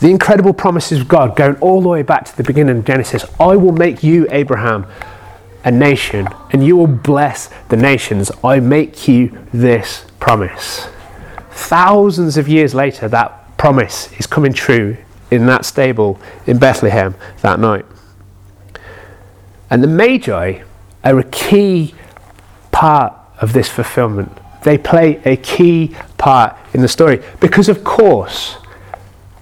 The 0.00 0.10
incredible 0.10 0.52
promises 0.52 1.00
of 1.00 1.08
God, 1.08 1.36
going 1.36 1.56
all 1.56 1.80
the 1.80 1.88
way 1.88 2.02
back 2.02 2.24
to 2.24 2.36
the 2.36 2.42
beginning 2.42 2.78
of 2.78 2.84
Genesis 2.84 3.24
I 3.38 3.56
will 3.56 3.72
make 3.72 4.02
you, 4.02 4.26
Abraham, 4.30 4.86
a 5.64 5.70
nation, 5.70 6.28
and 6.50 6.64
you 6.66 6.76
will 6.76 6.88
bless 6.88 7.48
the 7.68 7.76
nations. 7.76 8.30
I 8.42 8.58
make 8.60 9.06
you 9.06 9.38
this 9.52 10.04
promise. 10.18 10.88
Thousands 11.52 12.36
of 12.36 12.48
years 12.48 12.74
later, 12.74 13.08
that 13.08 13.56
promise 13.58 14.10
is 14.18 14.26
coming 14.26 14.52
true 14.52 14.96
in 15.30 15.46
that 15.46 15.64
stable 15.64 16.20
in 16.46 16.58
Bethlehem 16.58 17.14
that 17.42 17.60
night. 17.60 17.84
And 19.70 19.82
the 19.82 19.88
Magi 19.88 20.62
are 21.04 21.18
a 21.18 21.24
key 21.24 21.94
part 22.70 23.14
of 23.40 23.52
this 23.52 23.68
fulfillment. 23.68 24.30
They 24.64 24.78
play 24.78 25.20
a 25.24 25.36
key 25.36 25.96
part 26.18 26.56
in 26.74 26.82
the 26.82 26.88
story 26.88 27.22
because, 27.40 27.68
of 27.68 27.84
course, 27.84 28.56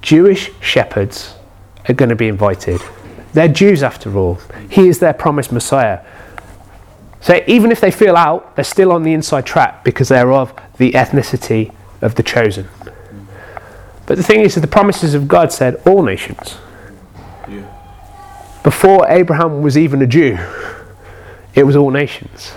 Jewish 0.03 0.51
shepherds 0.61 1.35
are 1.89 1.95
going 1.95 2.09
to 2.09 2.17
be 2.17 2.29
invited. 2.29 2.81
They're 3.33 3.49
Jews 3.49 3.83
after 3.83 4.17
all. 4.17 4.41
He 4.69 4.89
is 4.89 4.99
their 4.99 5.13
promised 5.13 5.53
Messiah. 5.53 6.01
So 7.21 7.43
even 7.47 7.71
if 7.71 7.81
they 7.81 7.91
feel 7.91 8.17
out, 8.17 8.57
they're 8.57 8.65
still 8.65 8.93
on 8.93 9.03
the 9.03 9.13
inside 9.13 9.47
track 9.47 9.85
because 9.85 10.09
they're 10.09 10.33
of 10.33 10.55
the 10.79 10.93
ethnicity 10.93 11.73
of 12.01 12.15
the 12.15 12.23
chosen. 12.23 12.69
But 14.07 14.17
the 14.17 14.23
thing 14.23 14.41
is 14.41 14.55
that 14.55 14.61
the 14.61 14.67
promises 14.67 15.15
of 15.15 15.29
God 15.29 15.53
said 15.53 15.81
all 15.87 16.03
nations. 16.03 16.57
Yeah. 17.49 17.77
Before 18.63 19.09
Abraham 19.09 19.63
was 19.63 19.79
even 19.79 20.03
a 20.03 20.07
Jew, 20.07 20.39
it 21.55 21.65
was 21.65 21.77
all 21.77 21.91
nations. 21.91 22.53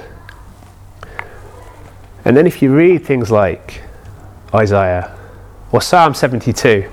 And 2.25 2.35
then 2.35 2.47
if 2.47 2.61
you 2.61 2.73
read 2.73 3.05
things 3.05 3.29
like 3.29 3.83
Isaiah 4.53 5.15
or 5.71 5.81
Psalm 5.81 6.13
72, 6.13 6.89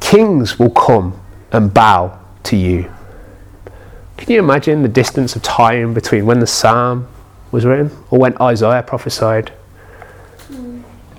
kings 0.00 0.58
will 0.58 0.70
come 0.70 1.20
and 1.52 1.72
bow 1.72 2.18
to 2.44 2.56
you. 2.56 2.92
Can 4.16 4.32
you 4.32 4.38
imagine 4.38 4.82
the 4.82 4.88
distance 4.88 5.36
of 5.36 5.42
time 5.42 5.94
between 5.94 6.26
when 6.26 6.40
the 6.40 6.46
psalm 6.46 7.08
was 7.54 7.64
written 7.64 7.96
or 8.10 8.18
when 8.18 8.36
Isaiah 8.40 8.82
prophesied. 8.82 9.52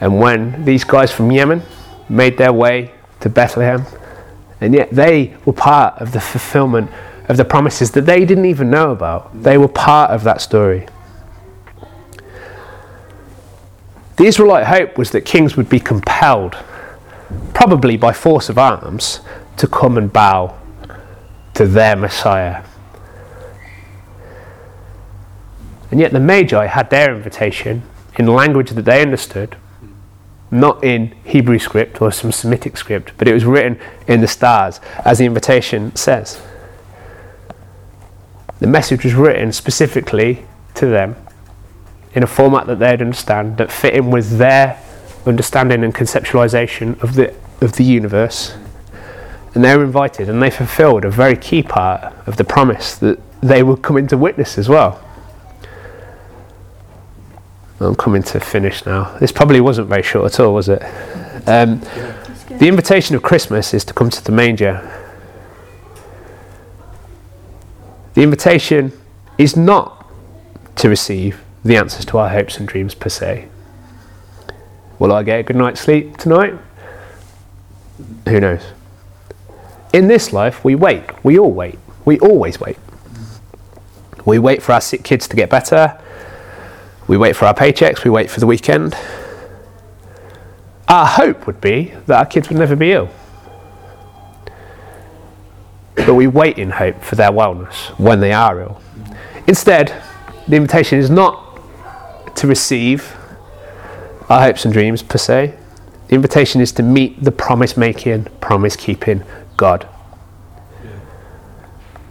And 0.02 0.20
when 0.20 0.66
these 0.66 0.84
guys 0.84 1.12
from 1.12 1.32
Yemen 1.32 1.62
made 2.10 2.38
their 2.38 2.54
way 2.54 2.92
to 3.22 3.30
Bethlehem? 3.30 3.86
And 4.62 4.74
yet 4.74 4.90
they 4.92 5.36
were 5.46 5.54
part 5.54 6.02
of 6.02 6.12
the 6.12 6.22
fulfillment 6.22 6.90
of 7.28 7.38
the 7.38 7.46
promises 7.46 7.92
that 7.92 8.06
they 8.06 8.26
didn't 8.26 8.46
even 8.46 8.70
know 8.70 8.92
about. 8.92 9.44
They 9.44 9.58
were 9.58 9.68
part 9.68 10.12
of 10.12 10.24
that 10.24 10.42
story. 10.42 10.88
The 14.18 14.26
Israelite 14.26 14.68
hope 14.68 14.98
was 14.98 15.12
that 15.12 15.22
kings 15.22 15.58
would 15.58 15.68
be 15.68 15.80
compelled, 15.80 16.56
probably 17.54 17.98
by 17.98 18.14
force 18.14 18.48
of 18.48 18.58
arms, 18.58 19.20
to 19.58 19.68
come 19.68 19.98
and 19.98 20.12
bow 20.12 20.58
to 21.56 21.66
their 21.66 21.96
Messiah. 21.96 22.64
And 25.92 26.00
yet 26.00 26.12
the 26.14 26.20
Magi 26.20 26.66
had 26.66 26.90
their 26.90 27.14
invitation 27.14 27.84
in 28.18 28.28
language 28.28 28.72
that 28.72 28.84
they 28.84 29.02
understood, 29.02 29.58
not 30.56 30.84
in 30.84 31.16
Hebrew 31.24 31.60
script 31.60 32.02
or 32.02 32.12
some 32.12 32.32
Semitic 32.32 32.78
script, 32.78 33.14
but 33.18 33.28
it 33.28 33.34
was 33.34 33.46
written 33.46 33.80
in 34.08 34.22
the 34.22 34.28
stars, 34.28 34.80
as 35.04 35.20
the 35.20 35.26
invitation 35.26 35.96
says. 35.96 36.42
The 38.60 38.68
message 38.68 39.04
was 39.04 39.14
written 39.14 39.52
specifically 39.52 40.46
to 40.76 40.86
them 40.88 41.16
in 42.14 42.24
a 42.24 42.28
format 42.28 42.68
that 42.68 42.80
they'd 42.80 43.02
understand, 43.02 43.58
that 43.58 43.72
fit 43.72 43.94
in 43.94 44.10
with 44.10 44.38
their 44.38 44.82
understanding 45.26 45.84
and 45.84 45.94
conceptualization 45.94 47.02
of 47.04 47.16
the, 47.16 47.34
of 47.62 47.74
the 47.74 47.84
universe 47.84 48.56
and 49.56 49.64
they 49.64 49.76
were 49.76 49.86
invited 49.86 50.30
and 50.30 50.44
they 50.44 50.52
fulfilled 50.52 51.06
a 51.06 51.10
very 51.10 51.38
key 51.38 51.64
part 51.64 52.14
of 52.28 52.36
the 52.36 52.44
promise 52.44 52.96
that 52.96 53.18
they 53.42 53.64
would 53.64 53.82
come 53.82 53.98
into 53.98 54.18
witness 54.18 54.58
as 54.58 54.68
well. 54.68 55.02
I'm 57.80 57.96
coming 57.96 58.24
to 58.24 58.40
finish 58.40 58.86
now. 58.86 59.18
This 59.20 59.32
probably 59.32 59.60
wasn't 59.60 59.90
very 59.90 60.04
short 60.04 60.34
at 60.34 60.40
all, 60.40 60.54
was 60.54 60.70
it? 60.70 60.82
Um, 61.48 61.82
the 62.50 62.68
invitation 62.68 63.16
of 63.16 63.22
Christmas 63.22 63.74
is 63.74 63.84
to 63.86 63.94
come 63.94 64.10
to 64.10 64.24
the 64.24 64.32
manger. 64.32 64.82
The 68.14 68.24
invitation 68.24 68.94
is 69.38 69.58
not 69.58 70.10
to 70.78 70.88
receive 70.88 71.44
the 71.66 71.76
answers 71.76 72.06
to 72.06 72.18
our 72.18 72.30
hopes 72.30 72.58
and 72.58 72.68
dreams 72.68 72.96
per 72.96 73.10
se. 73.10 73.50
Will 74.98 75.12
I 75.12 75.24
get 75.24 75.42
a 75.42 75.44
good 75.44 75.58
night's 75.58 75.82
sleep 75.82 76.16
tonight? 76.16 76.54
Who 78.28 78.40
knows? 78.40 78.62
In 79.92 80.08
this 80.08 80.32
life, 80.32 80.64
we 80.64 80.76
wait. 80.76 81.04
We 81.26 81.38
all 81.38 81.52
wait. 81.52 81.78
We 82.06 82.20
always 82.20 82.60
wait. 82.60 82.78
We 84.26 84.40
wait 84.40 84.64
for 84.64 84.72
our 84.72 84.82
sick 84.82 85.04
kids 85.04 85.28
to 85.28 85.36
get 85.36 85.50
better. 85.50 86.00
We 87.08 87.18
wait 87.18 87.36
for 87.36 87.46
our 87.46 87.54
paychecks. 87.54 88.04
We 88.04 88.10
wait 88.10 88.30
for 88.30 88.40
the 88.40 88.48
weekend. 88.48 88.96
Our 90.88 91.06
hope 91.06 91.48
would 91.48 91.62
be 91.62 91.94
that 92.08 92.18
our 92.18 92.26
kids 92.26 92.50
would 92.50 92.58
never 92.58 92.76
be 92.76 92.92
ill. 92.92 93.10
But 95.96 96.16
we 96.16 96.28
wait 96.28 96.58
in 96.58 96.72
hope 96.72 97.02
for 97.02 97.16
their 97.16 97.32
wellness 97.32 97.98
when 98.00 98.20
they 98.20 98.32
are 98.32 98.62
ill. 98.62 98.82
Instead, 99.48 100.02
the 100.48 100.56
invitation 100.56 101.00
is 101.00 101.10
not 101.10 101.60
to 102.36 102.48
receive 102.48 103.16
our 104.30 104.42
hopes 104.42 104.66
and 104.66 104.74
dreams 104.74 105.02
per 105.02 105.18
se. 105.18 105.56
The 106.08 106.16
invitation 106.16 106.62
is 106.62 106.72
to 106.74 106.84
meet 106.84 107.24
the 107.24 107.32
promise 107.32 107.78
making, 107.78 108.26
promise 108.42 108.76
keeping 108.76 109.24
God. 109.58 109.88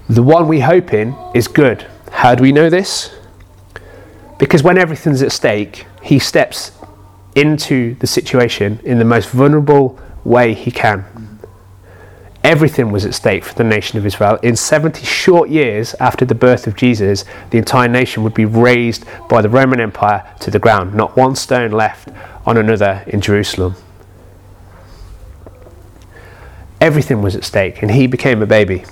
The 0.09 0.23
one 0.23 0.49
we 0.49 0.61
hope 0.61 0.93
in 0.93 1.17
is 1.35 1.49
good. 1.49 1.87
How 2.11 2.35
do 2.35 2.43
we 2.43 2.53
know 2.53 2.71
this? 2.71 3.15
Because 4.39 4.63
when 4.63 4.79
everything's 4.79 5.23
at 5.23 5.33
stake, 5.33 5.87
he 6.03 6.19
steps 6.19 6.73
into 7.35 7.95
the 7.97 8.07
situation 8.07 8.81
in 8.85 8.99
the 8.99 9.05
most 9.05 9.31
vulnerable 9.31 9.99
way 10.25 10.55
he 10.55 10.71
can. 10.71 11.05
Everything 12.43 12.93
was 12.93 13.07
at 13.07 13.15
stake 13.15 13.43
for 13.43 13.55
the 13.55 13.65
nation 13.65 13.99
of 13.99 14.05
Israel. 14.05 14.39
In 14.43 14.55
70 14.55 15.05
short 15.07 15.49
years 15.49 15.95
after 15.95 16.27
the 16.27 16.35
birth 16.35 16.67
of 16.67 16.77
Jesus, 16.77 17.25
the 17.49 17.57
entire 17.57 17.89
nation 17.89 18.23
would 18.23 18.35
be 18.35 18.45
razed 18.45 19.07
by 19.31 19.41
the 19.41 19.49
Roman 19.49 19.81
Empire 19.81 20.31
to 20.41 20.51
the 20.51 20.59
ground, 20.59 20.95
not 20.95 21.17
one 21.17 21.37
stone 21.37 21.71
left 21.71 22.11
on 22.45 22.59
another 22.59 23.03
in 23.07 23.23
Jerusalem. 23.23 23.77
Everything 26.83 27.23
was 27.23 27.35
at 27.35 27.45
stake, 27.45 27.81
and 27.81 27.91
he 27.91 28.07
became 28.07 28.43
a 28.43 28.47
baby. 28.47 28.85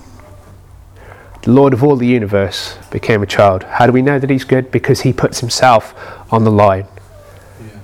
The 1.42 1.50
Lord 1.50 1.72
of 1.72 1.82
all 1.82 1.96
the 1.96 2.06
universe 2.06 2.78
became 2.92 3.20
a 3.20 3.26
child. 3.26 3.64
How 3.64 3.86
do 3.86 3.92
we 3.92 4.00
know 4.00 4.20
that 4.20 4.30
he's 4.30 4.44
good? 4.44 4.70
Because 4.70 5.00
he 5.00 5.12
puts 5.12 5.40
himself 5.40 5.92
on 6.32 6.44
the 6.44 6.52
line. 6.52 6.86
Yeah. 7.60 7.80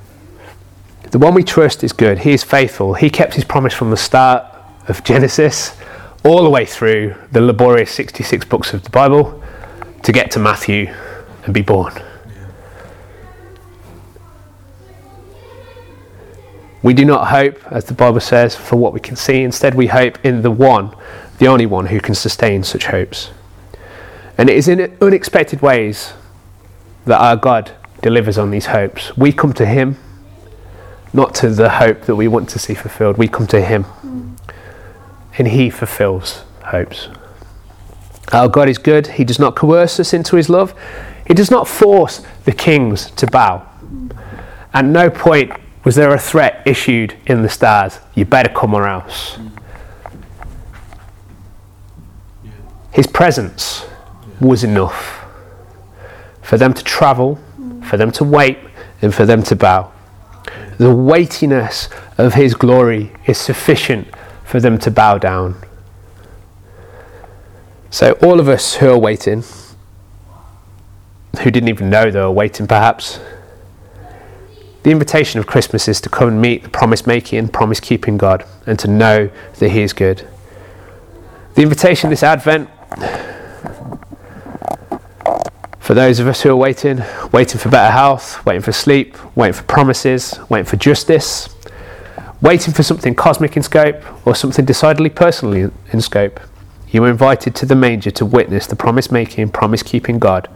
The 1.10 1.18
one 1.18 1.34
we 1.34 1.42
trust 1.42 1.82
is 1.82 1.92
good. 1.92 2.20
He 2.20 2.32
is 2.32 2.44
faithful. 2.44 2.94
He 2.94 3.10
kept 3.10 3.34
his 3.34 3.44
promise 3.44 3.74
from 3.74 3.90
the 3.90 3.96
start 3.96 4.44
of 4.86 5.02
Genesis 5.02 5.76
all 6.24 6.44
the 6.44 6.50
way 6.50 6.64
through 6.64 7.16
the 7.32 7.40
laborious 7.40 7.90
66 7.90 8.44
books 8.44 8.72
of 8.72 8.84
the 8.84 8.90
Bible 8.90 9.42
to 10.04 10.12
get 10.12 10.30
to 10.32 10.38
Matthew 10.38 10.94
and 11.44 11.52
be 11.52 11.62
born. 11.62 11.94
We 16.80 16.94
do 16.94 17.04
not 17.04 17.26
hope, 17.26 17.60
as 17.72 17.86
the 17.86 17.94
Bible 17.94 18.20
says, 18.20 18.54
for 18.54 18.76
what 18.76 18.92
we 18.92 19.00
can 19.00 19.16
see. 19.16 19.42
Instead, 19.42 19.74
we 19.74 19.88
hope 19.88 20.24
in 20.24 20.42
the 20.42 20.50
one, 20.52 20.94
the 21.38 21.48
only 21.48 21.66
one 21.66 21.86
who 21.86 22.00
can 22.00 22.14
sustain 22.14 22.62
such 22.62 22.86
hopes. 22.86 23.32
And 24.38 24.48
it 24.48 24.56
is 24.56 24.68
in 24.68 24.96
unexpected 25.00 25.60
ways 25.60 26.12
that 27.06 27.20
our 27.20 27.34
God 27.34 27.72
delivers 28.02 28.38
on 28.38 28.52
these 28.52 28.66
hopes. 28.66 29.16
We 29.16 29.32
come 29.32 29.52
to 29.54 29.66
Him, 29.66 29.96
not 31.12 31.34
to 31.36 31.50
the 31.50 31.68
hope 31.68 32.02
that 32.02 32.14
we 32.14 32.28
want 32.28 32.48
to 32.50 32.60
see 32.60 32.74
fulfilled. 32.74 33.18
We 33.18 33.26
come 33.26 33.48
to 33.48 33.60
Him, 33.60 33.84
and 35.36 35.48
He 35.48 35.70
fulfills 35.70 36.44
hopes. 36.66 37.08
Our 38.32 38.48
God 38.48 38.68
is 38.68 38.78
good. 38.78 39.08
He 39.08 39.24
does 39.24 39.40
not 39.40 39.56
coerce 39.56 39.98
us 39.98 40.14
into 40.14 40.36
His 40.36 40.48
love, 40.48 40.72
He 41.26 41.34
does 41.34 41.50
not 41.50 41.66
force 41.66 42.24
the 42.44 42.52
kings 42.52 43.10
to 43.12 43.26
bow. 43.26 43.66
At 44.72 44.84
no 44.84 45.10
point 45.10 45.50
was 45.84 45.96
there 45.96 46.14
a 46.14 46.18
threat 46.18 46.62
issued 46.64 47.16
in 47.26 47.42
the 47.42 47.48
stars? 47.48 47.98
You 48.14 48.24
better 48.24 48.52
come 48.52 48.74
or 48.74 48.86
else. 48.86 49.38
His 52.92 53.06
presence 53.06 53.87
was 54.40 54.64
enough 54.64 55.24
for 56.42 56.56
them 56.56 56.72
to 56.74 56.84
travel, 56.84 57.38
for 57.84 57.96
them 57.96 58.10
to 58.12 58.24
wait, 58.24 58.58
and 59.02 59.14
for 59.14 59.26
them 59.26 59.42
to 59.44 59.56
bow. 59.56 59.92
The 60.78 60.94
weightiness 60.94 61.88
of 62.16 62.34
His 62.34 62.54
glory 62.54 63.12
is 63.26 63.38
sufficient 63.38 64.08
for 64.44 64.60
them 64.60 64.78
to 64.78 64.90
bow 64.90 65.18
down. 65.18 65.56
So, 67.90 68.12
all 68.22 68.40
of 68.40 68.48
us 68.48 68.76
who 68.76 68.90
are 68.90 68.98
waiting, 68.98 69.42
who 71.42 71.50
didn't 71.50 71.68
even 71.68 71.90
know 71.90 72.10
they 72.10 72.20
were 72.20 72.30
waiting 72.30 72.66
perhaps, 72.66 73.20
the 74.82 74.90
invitation 74.90 75.38
of 75.38 75.46
Christmas 75.46 75.88
is 75.88 76.00
to 76.02 76.08
come 76.08 76.28
and 76.28 76.40
meet 76.40 76.62
the 76.62 76.68
promise 76.70 77.06
making, 77.06 77.48
promise 77.48 77.80
keeping 77.80 78.16
God 78.16 78.44
and 78.66 78.78
to 78.78 78.88
know 78.88 79.30
that 79.58 79.70
He 79.70 79.82
is 79.82 79.92
good. 79.92 80.26
The 81.54 81.62
invitation 81.62 82.08
this 82.08 82.22
Advent, 82.22 82.70
for 85.88 85.94
those 85.94 86.20
of 86.20 86.26
us 86.26 86.42
who 86.42 86.50
are 86.50 86.56
waiting, 86.56 87.02
waiting 87.32 87.58
for 87.58 87.70
better 87.70 87.90
health, 87.90 88.44
waiting 88.44 88.60
for 88.60 88.72
sleep, 88.72 89.16
waiting 89.34 89.54
for 89.54 89.62
promises, 89.62 90.38
waiting 90.50 90.66
for 90.66 90.76
justice, 90.76 91.48
waiting 92.42 92.74
for 92.74 92.82
something 92.82 93.14
cosmic 93.14 93.56
in 93.56 93.62
scope 93.62 93.96
or 94.26 94.34
something 94.34 94.66
decidedly 94.66 95.08
personal 95.08 95.72
in 95.90 96.00
scope. 96.02 96.40
You 96.90 97.04
are 97.04 97.08
invited 97.08 97.54
to 97.54 97.64
the 97.64 97.74
manger 97.74 98.10
to 98.10 98.26
witness 98.26 98.66
the 98.66 98.76
promise 98.76 99.10
making, 99.10 99.48
promise 99.48 99.82
keeping 99.82 100.18
God 100.18 100.50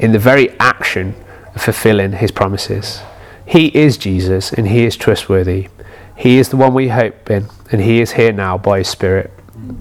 in 0.00 0.10
the 0.10 0.18
very 0.18 0.50
action 0.58 1.14
of 1.54 1.62
fulfilling 1.62 2.10
his 2.10 2.32
promises. 2.32 3.00
He 3.46 3.68
is 3.78 3.96
Jesus 3.96 4.52
and 4.52 4.66
he 4.66 4.84
is 4.84 4.96
trustworthy. 4.96 5.68
He 6.16 6.38
is 6.38 6.48
the 6.48 6.56
one 6.56 6.74
we 6.74 6.88
hope 6.88 7.30
in 7.30 7.46
and 7.70 7.80
he 7.80 8.00
is 8.00 8.10
here 8.10 8.32
now 8.32 8.58
by 8.58 8.78
his 8.78 8.88
Spirit. 8.88 9.30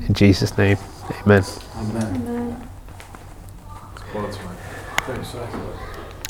In 0.07 0.13
Jesus' 0.13 0.55
name, 0.55 0.77
amen. 1.25 1.43
Amen. 1.77 2.69
Amen. 4.15 4.39